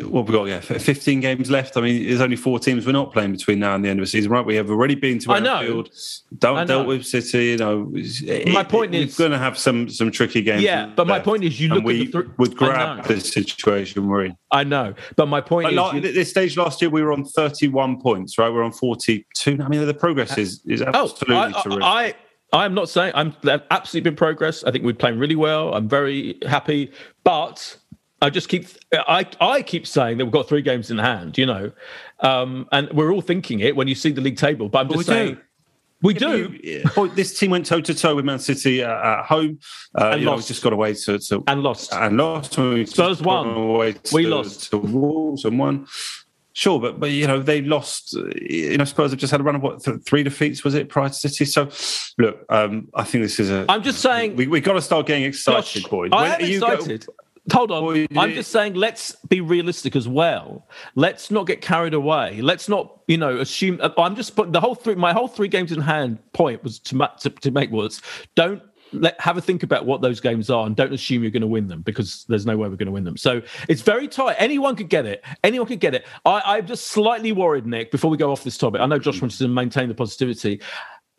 [0.02, 0.44] what we got.
[0.44, 1.76] Yeah, fifteen games left.
[1.76, 4.06] I mean, there's only four teams we're not playing between now and the end of
[4.06, 4.44] the season, right?
[4.44, 5.32] We have already been to.
[5.32, 5.90] Anfield,
[6.38, 7.46] dealt, dealt with City.
[7.46, 7.92] You know,
[8.52, 10.62] My point is- we're going to have some some tricky games.
[10.62, 14.06] yeah, but my point is, you look we at the thr- would grab the situation
[14.06, 14.36] we're in.
[14.52, 17.02] I know, but my point But is, like, you- at this stage last year, we
[17.02, 18.52] were on 31 points, right?
[18.52, 19.58] We're on 42.
[19.62, 21.82] I mean, the progress is is Oh, absolutely I, terrific.
[21.82, 22.14] I,
[22.52, 23.34] I am not saying I'm
[23.70, 24.64] absolutely been progress.
[24.64, 25.72] I think we're playing really well.
[25.74, 26.90] I'm very happy,
[27.24, 27.76] but
[28.22, 31.38] I just keep I I keep saying that we've got three games in hand.
[31.38, 31.72] You know,
[32.20, 34.68] um, and we're all thinking it when you see the league table.
[34.68, 35.40] But I'm But just we saying do.
[36.02, 36.58] we do.
[36.62, 39.58] Yeah, Boy, this team went toe to toe with Man City at, at home.
[39.98, 40.48] Uh, And you know, lost.
[40.48, 41.94] we just got away to, to and lost.
[41.94, 42.58] and lost.
[42.58, 43.54] We Spurs just got won.
[43.56, 44.70] Away to, We lost.
[44.70, 45.86] to Wolves and won.
[46.52, 48.14] Sure, but but you know they lost.
[48.18, 50.74] uh, You know, Spurs have just had a run of what th- three defeats was
[50.74, 51.44] it prior to City?
[51.46, 51.70] So,
[52.18, 53.64] look, um, I think this is a.
[53.68, 54.36] I'm just saying.
[54.36, 56.10] we we got to start getting excited, Josh, boys.
[56.12, 57.06] I When am are you go- excited.
[57.52, 57.82] Hold on.
[57.82, 60.66] Boy, I'm just saying, let's be realistic as well.
[60.94, 62.40] Let's not get carried away.
[62.40, 63.78] Let's not, you know, assume.
[63.80, 64.94] uh, I'm just putting the whole three.
[64.94, 68.02] My whole three games in hand point was to to, to make was
[68.34, 71.40] don't let have a think about what those games are and don't assume you're going
[71.42, 73.16] to win them because there's no way we're going to win them.
[73.16, 74.36] So it's very tight.
[74.38, 75.24] Anyone could get it.
[75.44, 76.06] Anyone could get it.
[76.24, 77.90] I, I'm just slightly worried, Nick.
[77.90, 80.60] Before we go off this topic, I know Josh wants to maintain the positivity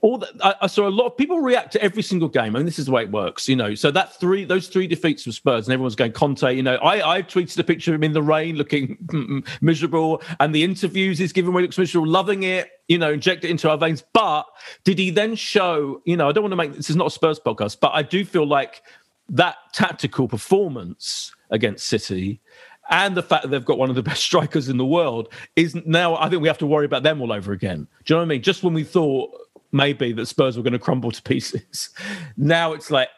[0.02, 2.68] all that I, I saw a lot of people react to every single game, and
[2.68, 3.76] this is the way it works, you know.
[3.76, 6.54] So that three, those three defeats from Spurs, and everyone's going Conte.
[6.54, 10.54] You know, I I tweeted a picture of him in the rain, looking miserable, and
[10.54, 12.72] the interviews he's giving he looks miserable, loving it.
[12.88, 14.04] You know, inject it into our veins.
[14.14, 14.46] But
[14.84, 16.02] did he then show?
[16.06, 18.02] You know, I don't want to make this is not a Spurs podcast, but I
[18.02, 18.82] do feel like
[19.30, 22.42] that tactical performance against City
[22.90, 25.76] and the fact that they've got one of the best strikers in the world is
[25.86, 27.88] now I think we have to worry about them all over again.
[28.06, 28.42] Do you know what I mean?
[28.42, 29.32] Just when we thought
[29.72, 31.90] maybe that Spurs were going to crumble to pieces,
[32.38, 33.10] now it's like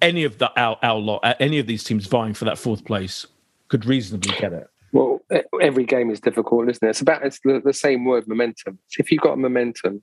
[0.00, 2.84] any of the our, our lot, uh, any of these teams vying for that fourth
[2.84, 3.26] place
[3.68, 4.66] could reasonably get it.
[4.92, 5.20] Well,
[5.62, 6.90] every game is difficult, isn't it?
[6.90, 8.78] It's about it's the, the same word, momentum.
[8.98, 10.02] If you've got momentum,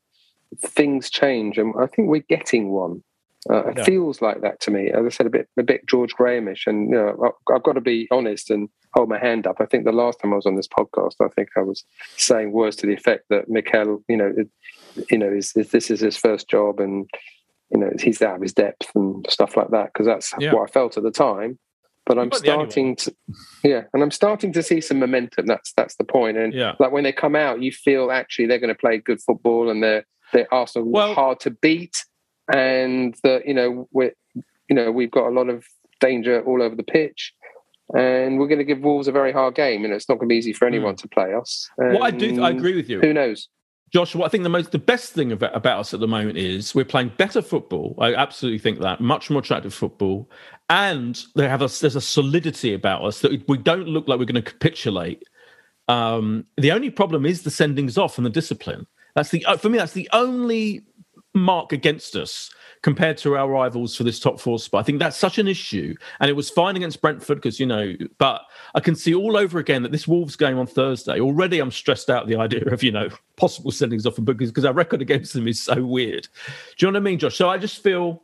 [0.61, 3.03] things change, and I think we're getting one.
[3.49, 3.84] Uh, it Yeah.
[3.86, 4.89] feels like that to me.
[4.89, 7.73] As I said, a bit a bit George Grahamish, and you know, I- I've got
[7.73, 9.57] to be honest and hold my hand up.
[9.59, 11.84] I think the last time I was on this podcast, I think I was
[12.17, 14.34] saying words to the effect that Mikel, you know,
[15.09, 17.09] you know, is, is, this is his first job and
[17.71, 20.53] you know he's out of his depth and stuff like that because that's yeah.
[20.53, 21.59] what I felt at the time.
[22.05, 23.15] But I'm starting to,
[23.63, 25.45] yeah, and I'm starting to see some momentum.
[25.45, 26.37] That's that's the point.
[26.37, 26.73] And yeah.
[26.79, 29.83] like when they come out, you feel actually they're going to play good football and
[29.83, 32.03] they're they're Arsenal well, hard to beat,
[32.51, 35.65] and that you know we're you know we've got a lot of
[35.99, 37.33] danger all over the pitch
[37.95, 39.83] and we're going to give Wolves a very hard game.
[39.83, 40.99] And it's not going to be easy for anyone mm.
[40.99, 41.69] to play us.
[41.77, 42.41] Well, I do.
[42.41, 42.99] I agree with you.
[43.01, 43.49] Who knows?
[43.91, 46.75] Josh, what I think the most, the best thing about, us at the moment is
[46.75, 47.95] we're playing better football.
[47.99, 50.29] I absolutely think that much more attractive football,
[50.69, 54.25] and they have a, there's a solidity about us that we don't look like we're
[54.25, 55.23] going to capitulate.
[55.87, 58.85] Um, the only problem is the sendings off and the discipline.
[59.15, 59.79] That's the uh, for me.
[59.79, 60.85] That's the only
[61.33, 62.51] mark against us
[62.82, 64.82] compared to our rivals for this top four spot.
[64.82, 65.95] I think that's such an issue.
[66.19, 69.59] And it was fine against Brentford because, you know, but I can see all over
[69.59, 72.91] again that this Wolves game on Thursday, already I'm stressed out the idea of, you
[72.91, 76.27] know, possible sendings off because, because our record against them is so weird.
[76.77, 77.36] Do you know what I mean, Josh?
[77.36, 78.23] So I just feel,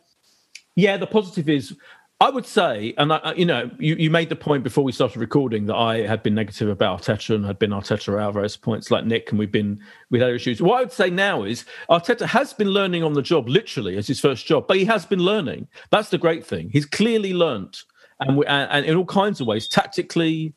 [0.76, 1.76] yeah, the positive is
[2.22, 5.20] I would say, and I, you know, you, you made the point before we started
[5.20, 8.90] recording that I had been negative about Arteta and had been Arteta out various points,
[8.90, 10.62] like Nick, and we've been with other issues.
[10.62, 14.08] What I would say now is Arteta has been learning on the job, literally as
[14.08, 15.68] his first job, but he has been learning.
[15.90, 16.70] That's the great thing.
[16.70, 17.84] He's clearly learnt,
[18.22, 20.54] and we, and, and in all kinds of ways, tactically,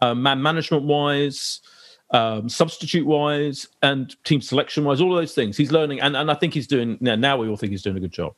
[0.00, 1.60] uh, man management wise.
[2.10, 5.56] Um, substitute wise and team selection wise, all of those things.
[5.56, 7.16] He's learning, and, and I think he's doing now.
[7.16, 8.34] Now we all think he's doing a good job.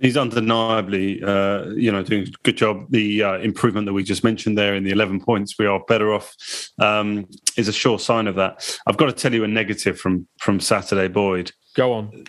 [0.00, 2.86] He's undeniably, uh, you know, doing a good job.
[2.90, 6.12] The uh, improvement that we just mentioned there in the 11 points, we are better
[6.12, 6.34] off,
[6.78, 7.26] um,
[7.56, 8.78] is a sure sign of that.
[8.86, 11.52] I've got to tell you a negative from from Saturday, Boyd.
[11.74, 12.24] Go on.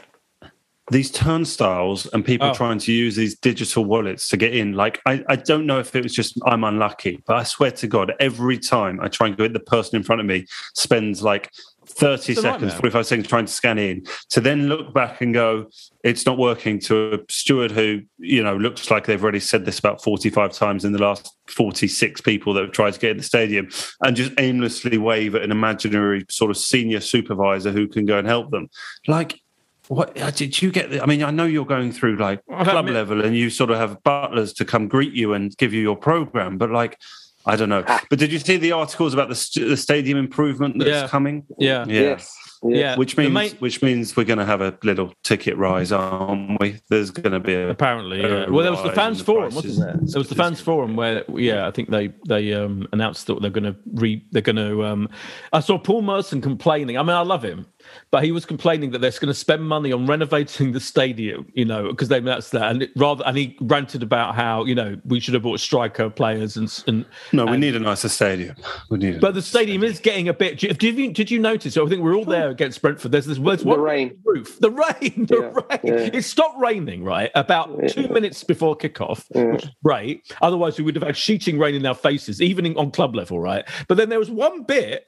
[0.90, 2.54] These turnstiles and people oh.
[2.54, 4.72] trying to use these digital wallets to get in.
[4.72, 7.88] Like, I, I don't know if it was just I'm unlucky, but I swear to
[7.88, 11.52] God, every time I try and get the person in front of me spends like
[11.98, 15.68] 30 seconds, 45 seconds trying to scan in, to then look back and go,
[16.04, 19.80] it's not working to a steward who, you know, looks like they've already said this
[19.80, 23.24] about 45 times in the last 46 people that have tried to get in the
[23.24, 23.68] stadium
[24.02, 28.28] and just aimlessly wave at an imaginary sort of senior supervisor who can go and
[28.28, 28.70] help them.
[29.08, 29.42] Like,
[29.88, 31.02] what uh, did you get?
[31.02, 34.04] I mean, I know you're going through like club level and you sort of have
[34.04, 37.00] butlers to come greet you and give you your program, but like,
[37.48, 37.84] I don't know.
[37.88, 38.04] Ah.
[38.10, 41.08] But did you see the articles about the, st- the stadium improvement that's yeah.
[41.08, 41.46] coming?
[41.58, 41.86] Yeah.
[41.88, 42.02] yeah.
[42.02, 42.36] Yes.
[42.64, 42.96] Yeah.
[42.98, 43.52] Which means main...
[43.60, 46.80] which means we're going to have a little ticket rise, aren't we?
[46.90, 48.22] There's going to be a apparently.
[48.22, 48.50] Yeah.
[48.50, 50.00] Well, there was the fans the forum, wasn't there?
[50.02, 53.52] There was the fans forum where, yeah, I think they they um, announced that they're
[53.52, 54.86] going to re they're going to.
[54.86, 55.10] Um,
[55.54, 56.98] I saw Paul Merson complaining.
[56.98, 57.68] I mean, I love him
[58.12, 61.66] but he was complaining that they're going to spend money on renovating the stadium, you
[61.66, 64.98] know, because they that's that, and it, rather, and he ranted about how you know
[65.06, 68.56] we should have bought striker players and and no, we and, need a nicer stadium.
[68.90, 70.60] We need, but the stadium, stadium, is getting a bit.
[70.60, 71.74] Did you did you notice?
[71.74, 73.12] So I think we're all there against Brentford.
[73.12, 75.80] There's this there's the rain roof, the rain, the yeah, rain.
[75.84, 76.18] Yeah.
[76.18, 77.88] It stopped raining right about yeah.
[77.88, 80.34] two minutes before kickoff, which is great.
[80.42, 83.40] Otherwise, we would have had sheeting rain in our faces, even in, on club level,
[83.40, 83.68] right?
[83.88, 85.07] But then there was one bit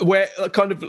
[0.00, 0.88] where uh, kind of uh,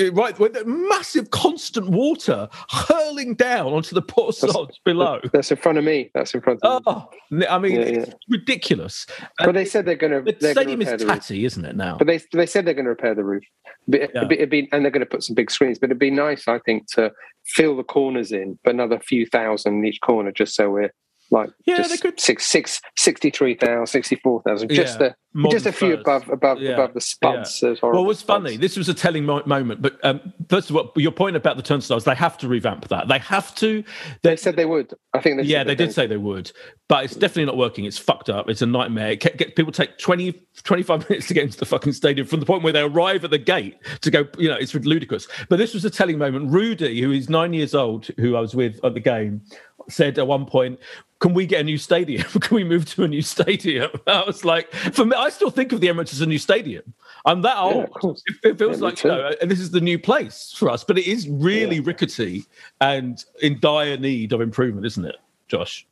[0.00, 5.20] uh, right where the massive constant water hurling down onto the poor sods below.
[5.32, 6.10] That's in front of me.
[6.14, 7.46] That's in front of oh, me.
[7.46, 9.06] I mean, yeah, it's ridiculous.
[9.38, 10.32] But they said they're going to.
[10.32, 11.96] The stadium is tatty, isn't it now?
[11.98, 13.44] But they they said they're going to repair the roof.
[13.86, 14.24] But yeah.
[14.30, 15.78] it'd be, and they're going to put some big screens.
[15.78, 17.12] But it'd be nice, I think, to
[17.44, 20.92] fill the corners in, but another few thousand in each corner, just so we're
[21.30, 25.14] like yeah, they could six six sixty three thousand, sixty four thousand, just yeah, a
[25.50, 26.00] just a few first.
[26.00, 26.70] above above yeah.
[26.70, 27.60] above the spuds.
[27.62, 27.74] Yeah.
[27.82, 28.56] Well, it was funny.
[28.56, 29.82] This was a telling mo- moment.
[29.82, 33.08] But um, first of all, your point about the turnstiles, they have to revamp that.
[33.08, 33.82] They have to.
[34.22, 34.94] They, they said they would.
[35.12, 35.38] I think.
[35.38, 36.50] They yeah, they did say they would,
[36.88, 37.84] but it's definitely not working.
[37.84, 38.48] It's fucked up.
[38.48, 39.12] It's a nightmare.
[39.12, 42.46] It get, people take 20, 25 minutes to get into the fucking stadium from the
[42.46, 44.26] point where they arrive at the gate to go.
[44.38, 45.28] You know, it's ludicrous.
[45.48, 46.50] But this was a telling moment.
[46.50, 49.42] Rudy, who is nine years old, who I was with at the game,
[49.88, 50.78] said at one point,
[51.20, 52.24] "Can we get a new stadium?
[52.40, 55.72] Can we move to a new stadium?" I was like, "For me, I still think
[55.72, 56.94] of the Emirates as a new stadium.
[57.26, 57.88] I'm that old.
[58.02, 60.70] Yeah, it, it, feels yeah, like you know, and this is the new place for
[60.70, 60.84] us.
[60.84, 61.82] But it is really yeah.
[61.84, 62.44] rickety
[62.80, 65.16] and in dire need of improvement, isn't it,
[65.48, 65.86] Josh?"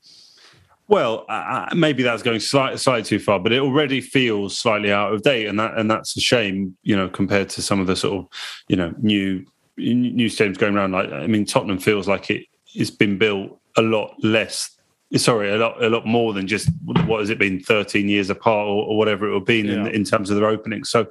[0.88, 5.12] Well, uh, maybe that's going slightly, slightly too far, but it already feels slightly out
[5.12, 7.96] of date, and that and that's a shame, you know, compared to some of the
[7.96, 8.28] sort of,
[8.68, 9.44] you know, new
[9.76, 10.92] new stadiums going around.
[10.92, 14.75] Like, I mean, Tottenham feels like it it's been built a lot less
[15.14, 18.66] sorry a lot a lot more than just what has it been 13 years apart
[18.66, 19.74] or, or whatever it will be yeah.
[19.74, 21.06] in, in terms of their opening so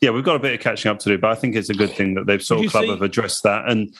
[0.00, 1.74] yeah we've got a bit of catching up to do but i think it's a
[1.74, 3.94] good thing that they've sort of club see- have addressed that and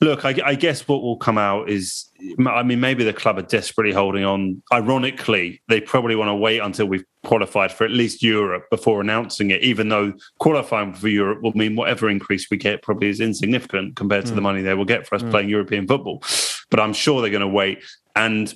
[0.00, 2.10] look I, I, guess what will come out is
[2.46, 6.58] i mean maybe the club are desperately holding on ironically they probably want to wait
[6.58, 11.42] until we've qualified for at least Europe before announcing it, even though qualifying for Europe
[11.42, 14.36] will mean whatever increase we get probably is insignificant compared to Mm.
[14.36, 16.22] the money they will get for us playing European football.
[16.70, 17.82] But I'm sure they're going to wait.
[18.14, 18.54] And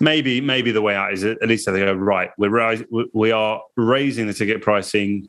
[0.00, 3.60] maybe maybe the way out is at least they go, right, we're ri- we are
[3.76, 5.28] raising the ticket pricing,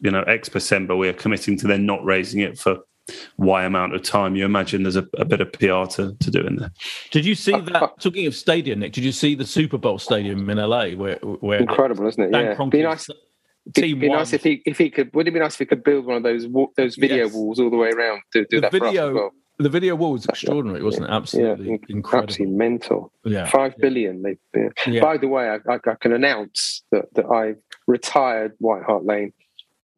[0.00, 2.78] you know, X percent, but we are committing to then not raising it for
[3.38, 4.36] Y amount of time.
[4.36, 6.70] You imagine there's a, a bit of PR to, to do in there.
[7.10, 7.82] Did you see uh, that?
[7.82, 11.16] Uh, talking of stadium, Nick, did you see the Super Bowl stadium in LA where
[11.16, 12.28] where Incredible, isn't it?
[12.28, 12.54] Stan Yeah.
[12.54, 13.08] Kroenke's Be nice.
[13.74, 14.18] Be, team be won.
[14.18, 15.12] nice if he if he could.
[15.14, 17.34] Would it be nice if he could build one of those those video Yes.
[17.34, 19.30] walls all the way around to do the that for us as video well?
[19.62, 21.10] The video wall was extraordinary, wasn't it?
[21.10, 22.30] Absolutely yeah, incredible.
[22.30, 23.12] Absolutely mental.
[23.24, 23.46] Yeah.
[23.48, 24.22] Five billion.
[24.22, 24.68] They, yeah.
[24.86, 25.00] Yeah.
[25.00, 29.32] By the way, I, I, I can announce that, that I've retired White Hart Lane.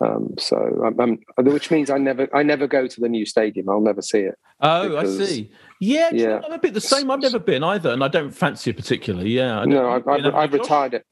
[0.00, 0.98] Um, so, I'm,
[1.38, 3.68] I'm, which means I never, I never go to the new stadium.
[3.68, 4.34] I'll never see it.
[4.60, 5.52] Oh, I see.
[5.80, 6.40] Yeah, Yeah.
[6.44, 7.08] I'm a bit the same.
[7.10, 9.30] I've never been either, and I don't fancy it particularly.
[9.30, 11.06] Yeah, I No, don't- I've, I've, I've retired it.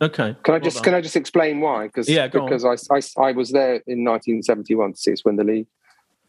[0.00, 0.34] Okay.
[0.42, 0.84] Can I just done.
[0.84, 1.86] can I just explain why?
[1.86, 2.46] Because Yeah, go on.
[2.48, 5.66] because I, I I was there in 1971 to see us win the league.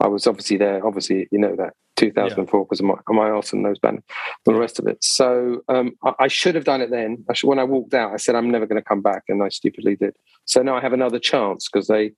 [0.03, 0.85] I was obviously there.
[0.85, 4.03] Obviously, you know that 2004 because of my, my Arsene Knows band,
[4.45, 5.03] and the rest of it.
[5.03, 7.23] So um, I, I should have done it then.
[7.29, 9.41] I should, when I walked out, I said I'm never going to come back, and
[9.41, 10.15] I stupidly did.
[10.45, 12.11] So now I have another chance because they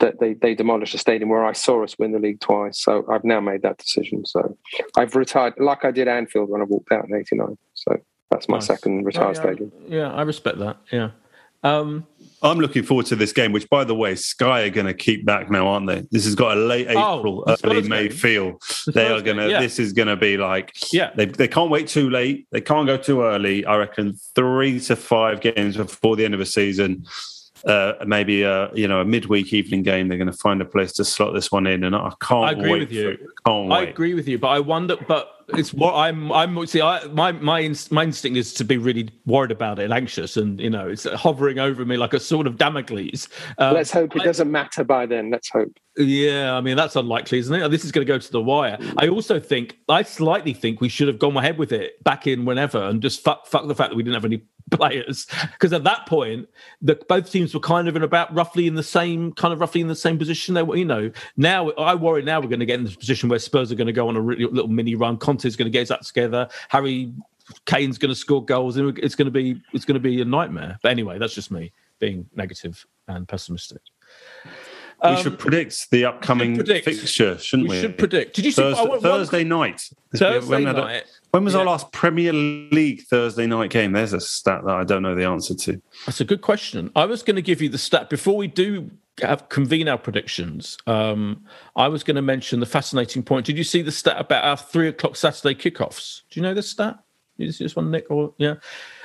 [0.00, 2.82] that they they demolished a stadium where I saw us win the league twice.
[2.82, 4.26] So I've now made that decision.
[4.26, 4.56] So
[4.96, 7.56] I've retired, like I did Anfield when I walked out in '89.
[7.74, 7.96] So
[8.30, 8.66] that's my Nice.
[8.66, 9.72] second Oh, retired yeah, stadium.
[9.86, 10.78] Yeah, I respect that.
[10.90, 11.10] Yeah.
[11.62, 12.06] Um,
[12.42, 15.26] I'm looking forward to this game, which, by the way, Sky are going to keep
[15.26, 16.06] back now, aren't they?
[16.10, 18.16] This has got a late Oh, April, the early May game.
[18.16, 18.58] feel.
[18.86, 19.50] The They are going to.
[19.50, 19.60] yeah.
[19.60, 20.72] This is going to be like.
[20.92, 21.10] Yeah.
[21.14, 22.46] They they can't wait too late.
[22.50, 23.64] They can't go too early.
[23.66, 27.04] I reckon three to five games before the end of a season.
[27.66, 30.08] Uh, maybe a you know a midweek evening game.
[30.08, 32.44] They're going to find a place to slot this one in, and I can't.
[32.48, 33.18] I agree wait with you.
[33.44, 34.96] I agree with you, but I wonder.
[34.96, 36.30] But it's what I'm.
[36.32, 36.80] I'm see.
[36.80, 40.60] I my my my instinct is to be really worried about it, and anxious, and
[40.60, 43.28] you know, it's hovering over me like a sort of Damocles.
[43.58, 45.30] Um, Let's hope it I- doesn't matter by then.
[45.30, 45.72] Let's hope.
[45.96, 47.68] Yeah, I mean that's unlikely, isn't it?
[47.68, 48.78] This is going to go to the wire.
[48.96, 52.44] I also think, I slightly think we should have gone ahead with it back in
[52.44, 55.84] whenever and just fuck, fuck the fact that we didn't have any players because at
[55.84, 56.48] that point,
[56.80, 59.80] the both teams were kind of in about roughly in the same kind of roughly
[59.80, 60.54] in the same position.
[60.54, 63.28] They were, you know, now I worry now we're going to get in this position
[63.28, 65.16] where Spurs are going to go on a really, little mini run.
[65.16, 66.48] Conte's going to get his act together.
[66.68, 67.12] Harry
[67.66, 70.24] Kane's going to score goals, and it's going to be it's going to be a
[70.24, 70.78] nightmare.
[70.82, 73.80] But anyway, that's just me being negative and pessimistic.
[75.02, 76.84] we Um, should predict the upcoming predict.
[76.84, 77.80] fixture, shouldn't we we?
[77.80, 78.36] should predict.
[78.36, 78.62] Did you see
[79.00, 79.90] Thursday, night?
[80.14, 81.04] Thursday night.
[81.30, 83.92] When was our last Premier League Thursday night game?
[83.92, 85.80] There's a stat that I don't know the answer to.
[86.06, 86.90] That's a good question.
[86.96, 88.90] I was going to give you the stat before we do
[89.22, 90.76] have convene our predictions.
[90.88, 91.44] Um,
[91.76, 93.46] I was going to mention the fascinating point.
[93.46, 96.22] Did you see the stat about our three o'clock Saturday kickoffs?
[96.30, 96.98] Do you know this stat?
[97.36, 98.06] You see this one, Nick?
[98.10, 98.56] Or yeah,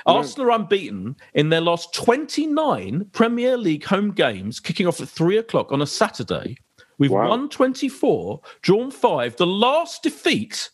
[0.04, 5.38] Arsenal are unbeaten in their last twenty-nine Premier League home games, kicking off at three
[5.38, 6.58] o'clock on a Saturday.
[6.98, 7.28] We've Wow.
[7.28, 9.36] won twenty-four, drawn five.
[9.36, 10.68] The last defeat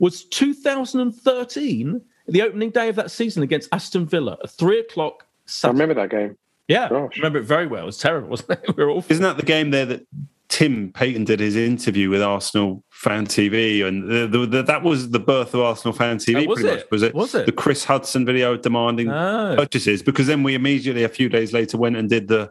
[0.00, 5.26] was 2013, the opening day of that season against Aston Villa at three o'clock
[5.64, 6.36] I remember that game.
[6.68, 7.16] Yeah, Gosh.
[7.16, 7.82] remember it very well.
[7.82, 8.76] It was terrible, wasn't it?
[8.76, 9.10] We were awful.
[9.12, 10.06] Isn't that the game there that
[10.48, 15.10] Tim Payton did his interview with Arsenal Fan TV, and the, the, the, that was
[15.10, 16.44] the birth of Arsenal Fan TV.
[16.44, 16.76] Oh, was pretty it?
[16.82, 17.14] much, was it?
[17.14, 17.46] Was it?
[17.46, 19.54] the Chris Hudson video demanding Oh.
[19.56, 20.02] purchases?
[20.02, 22.50] Because then we immediately, a few days later, went and did the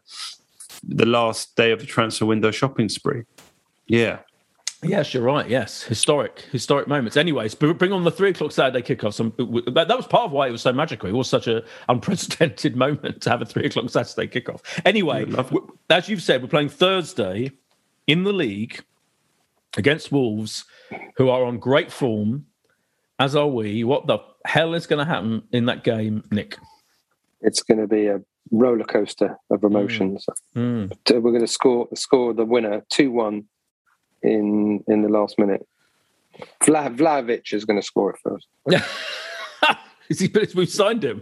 [0.84, 3.24] the last day of the transfer window shopping spree.
[3.88, 4.20] Yeah,
[4.82, 5.50] Yes, you're right.
[5.50, 7.18] Yes, historic, historic moments.
[7.18, 9.18] Anyways, bring on the three o'clock Saturday kickoff.
[9.38, 11.10] W- That, that was part of why it was so magical.
[11.10, 14.62] It was such an unprecedented moment to have a three o'clock Saturday kickoff.
[14.86, 15.26] Anyway,
[15.90, 17.52] as you've said, we're playing Thursday
[18.08, 18.82] in the league
[19.76, 20.64] against Wolves,
[21.18, 22.46] who are on great form.
[23.20, 23.84] As are we.
[23.84, 26.58] What the hell is going to happen in that game, Nick?
[27.42, 28.22] It's going to be a
[28.52, 30.26] roller coaster of emotions.
[30.56, 30.94] Mm.
[31.06, 33.44] So We're going to score score the winner two one
[34.24, 35.66] in in the last minute.
[36.62, 38.48] Vla, Vlahovic is going to score it first.
[40.10, 40.32] is he?
[40.56, 41.22] We've signed him.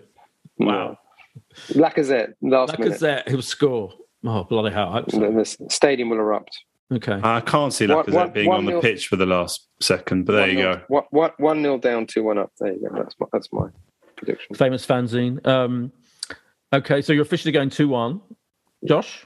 [0.57, 0.97] Wow.
[1.69, 2.99] Lacazette last minute.
[2.99, 3.93] Lacazette, he'll score.
[4.25, 4.89] Oh bloody hell!
[4.89, 5.17] I hope so.
[5.17, 6.57] And then the stadium will erupt.
[6.91, 7.19] Okay.
[7.21, 10.25] I can't see One- Lacazette one- being one on the pitch for the last second,
[10.25, 10.81] but there you go.
[10.87, 12.51] What what one nil down, two one up.
[12.59, 12.95] There you go.
[12.95, 13.67] That's my that's my
[14.15, 14.55] prediction.
[14.55, 15.45] famous fanzine.
[15.45, 15.91] Um,
[16.73, 18.19] okay, so you're officially going 2 1.
[18.85, 19.25] Josh?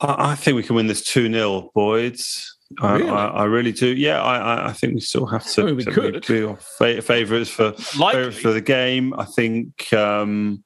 [0.00, 2.56] I, I think we can win this 2 0, boys.
[2.80, 3.10] I, Really?
[3.10, 3.88] I, I really do.
[3.88, 5.62] Yeah, I, I- think we still have to.
[5.62, 6.26] I mean, we to could.
[6.26, 9.12] be our fa- favourites for favourites for the game.
[9.18, 9.92] I think.
[9.92, 10.62] Um,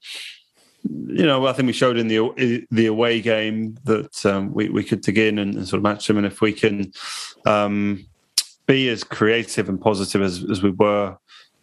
[0.87, 4.85] you know, I think we showed in the the away game that um, we we
[4.85, 6.93] could dig in and, and sort of match them, and if we can
[7.47, 8.05] um,
[8.66, 11.16] be as creative and positive as, as we were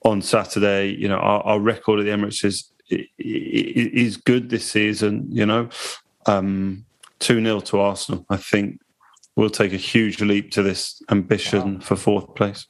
[0.06, 0.90] on Saturday.
[0.96, 2.72] You know, our, our record at the Emirates is
[3.20, 5.28] is good this season.
[5.30, 5.70] You know,
[6.26, 6.84] um,
[7.22, 8.26] two 0 to Arsenal.
[8.30, 8.82] I think
[9.36, 11.80] we'll take a huge leap to this ambition wow.
[11.80, 12.68] for fourth place.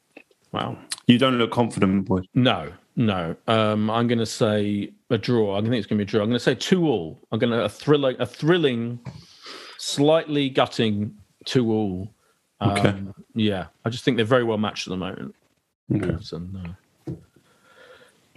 [0.52, 0.78] Wow,
[1.08, 2.22] you don't look confident, boy.
[2.36, 3.36] No, no.
[3.48, 5.58] Um, I'm going to say a draw.
[5.58, 6.22] I think it's going to be a draw.
[6.22, 7.20] I'm going to say two all.
[7.32, 9.00] I'm going to a thrilling, a thrilling,
[9.78, 12.14] slightly gutting two all.
[12.60, 13.02] Um, okay.
[13.34, 15.36] Yeah, I just think they're very well matched at the moment.
[15.94, 16.18] Okay.
[16.34, 16.70] And, uh,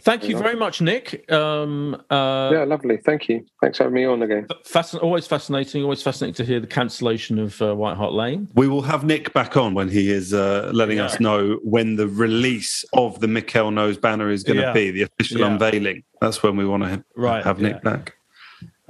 [0.04, 1.30] Thank you very much, Nick.
[1.32, 2.98] Um, uh, yeah, lovely.
[2.98, 3.46] Thank you.
[3.62, 4.46] Thanks for having me on again.
[4.64, 5.82] Fascin- always fascinating.
[5.82, 8.48] Always fascinating to hear the cancellation of uh, White Hart Lane.
[8.54, 11.06] We will have Nick back on when he is uh, letting yeah.
[11.06, 14.72] us know when the release of the Mikel Knows banner is going to yeah.
[14.74, 15.46] be, the official yeah.
[15.46, 16.02] unveiling.
[16.20, 18.14] That's when we want to have, right, have Nick back.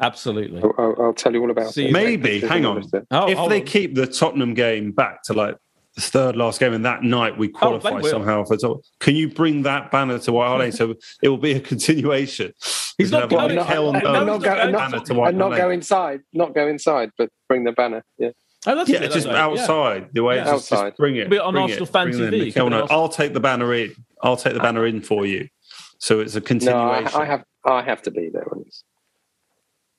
[0.01, 0.61] Absolutely.
[0.63, 1.93] I'll, I'll, tell you all about it.
[1.93, 2.83] Maybe, hang on.
[3.13, 3.67] Oh, if they on.
[3.67, 7.49] keep the Tottenham game back to like the third last game, and that night we
[7.49, 8.81] oh, qualify oh, somehow for top.
[9.01, 12.53] Can you bring that banner to White Hart so it will be a continuation?
[12.99, 13.55] He's not going.
[13.55, 14.03] Not, I'm, not,
[14.43, 16.21] go, I'm not, and not go inside.
[16.33, 18.05] Not go inside, but bring the banner.
[18.19, 18.31] Yeah.
[18.67, 20.03] Oh, that's yeah, just outside.
[20.03, 20.09] Yeah.
[20.13, 20.45] The way yeah.
[20.45, 20.91] Just, outside.
[20.91, 21.29] Just bring it.
[21.29, 22.71] Be on Arsenal fan TV.
[22.71, 23.95] no, I'll take the banner in.
[24.23, 25.49] I'll take the banner in for you.
[25.99, 27.05] So it's a continuation.
[27.05, 27.45] No, I, I have.
[27.65, 28.85] I have to be there when it's.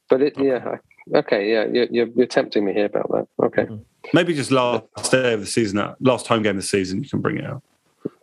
[0.10, 0.48] But it, okay.
[0.48, 0.78] yeah,
[1.20, 3.28] okay, yeah, you're, you're tempting me here about that.
[3.46, 3.64] Okay.
[3.64, 3.76] Mm-hmm.
[4.14, 7.10] Maybe just last day of the season, uh, last home game of the season, you
[7.10, 7.64] can bring it out.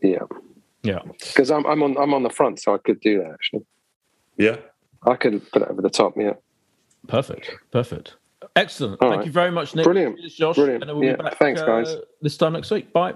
[0.03, 0.21] Yeah,
[0.83, 1.01] yeah.
[1.19, 3.65] Because I'm I'm on I'm on the front, so I could do that actually.
[4.37, 4.57] Yeah,
[5.05, 6.15] I could put it over the top.
[6.17, 6.35] Yeah.
[7.09, 7.51] Perfect.
[7.71, 8.17] Perfect.
[8.55, 9.01] Excellent.
[9.01, 9.27] All Thank right.
[9.27, 9.85] you very much, Nick.
[9.85, 10.19] Brilliant.
[10.19, 10.57] Cheers, Josh.
[10.57, 10.87] Brilliant.
[10.87, 11.17] We'll yeah.
[11.17, 11.89] Back, Thanks, guys.
[11.89, 12.93] Uh, this time next week.
[12.93, 13.15] Bye.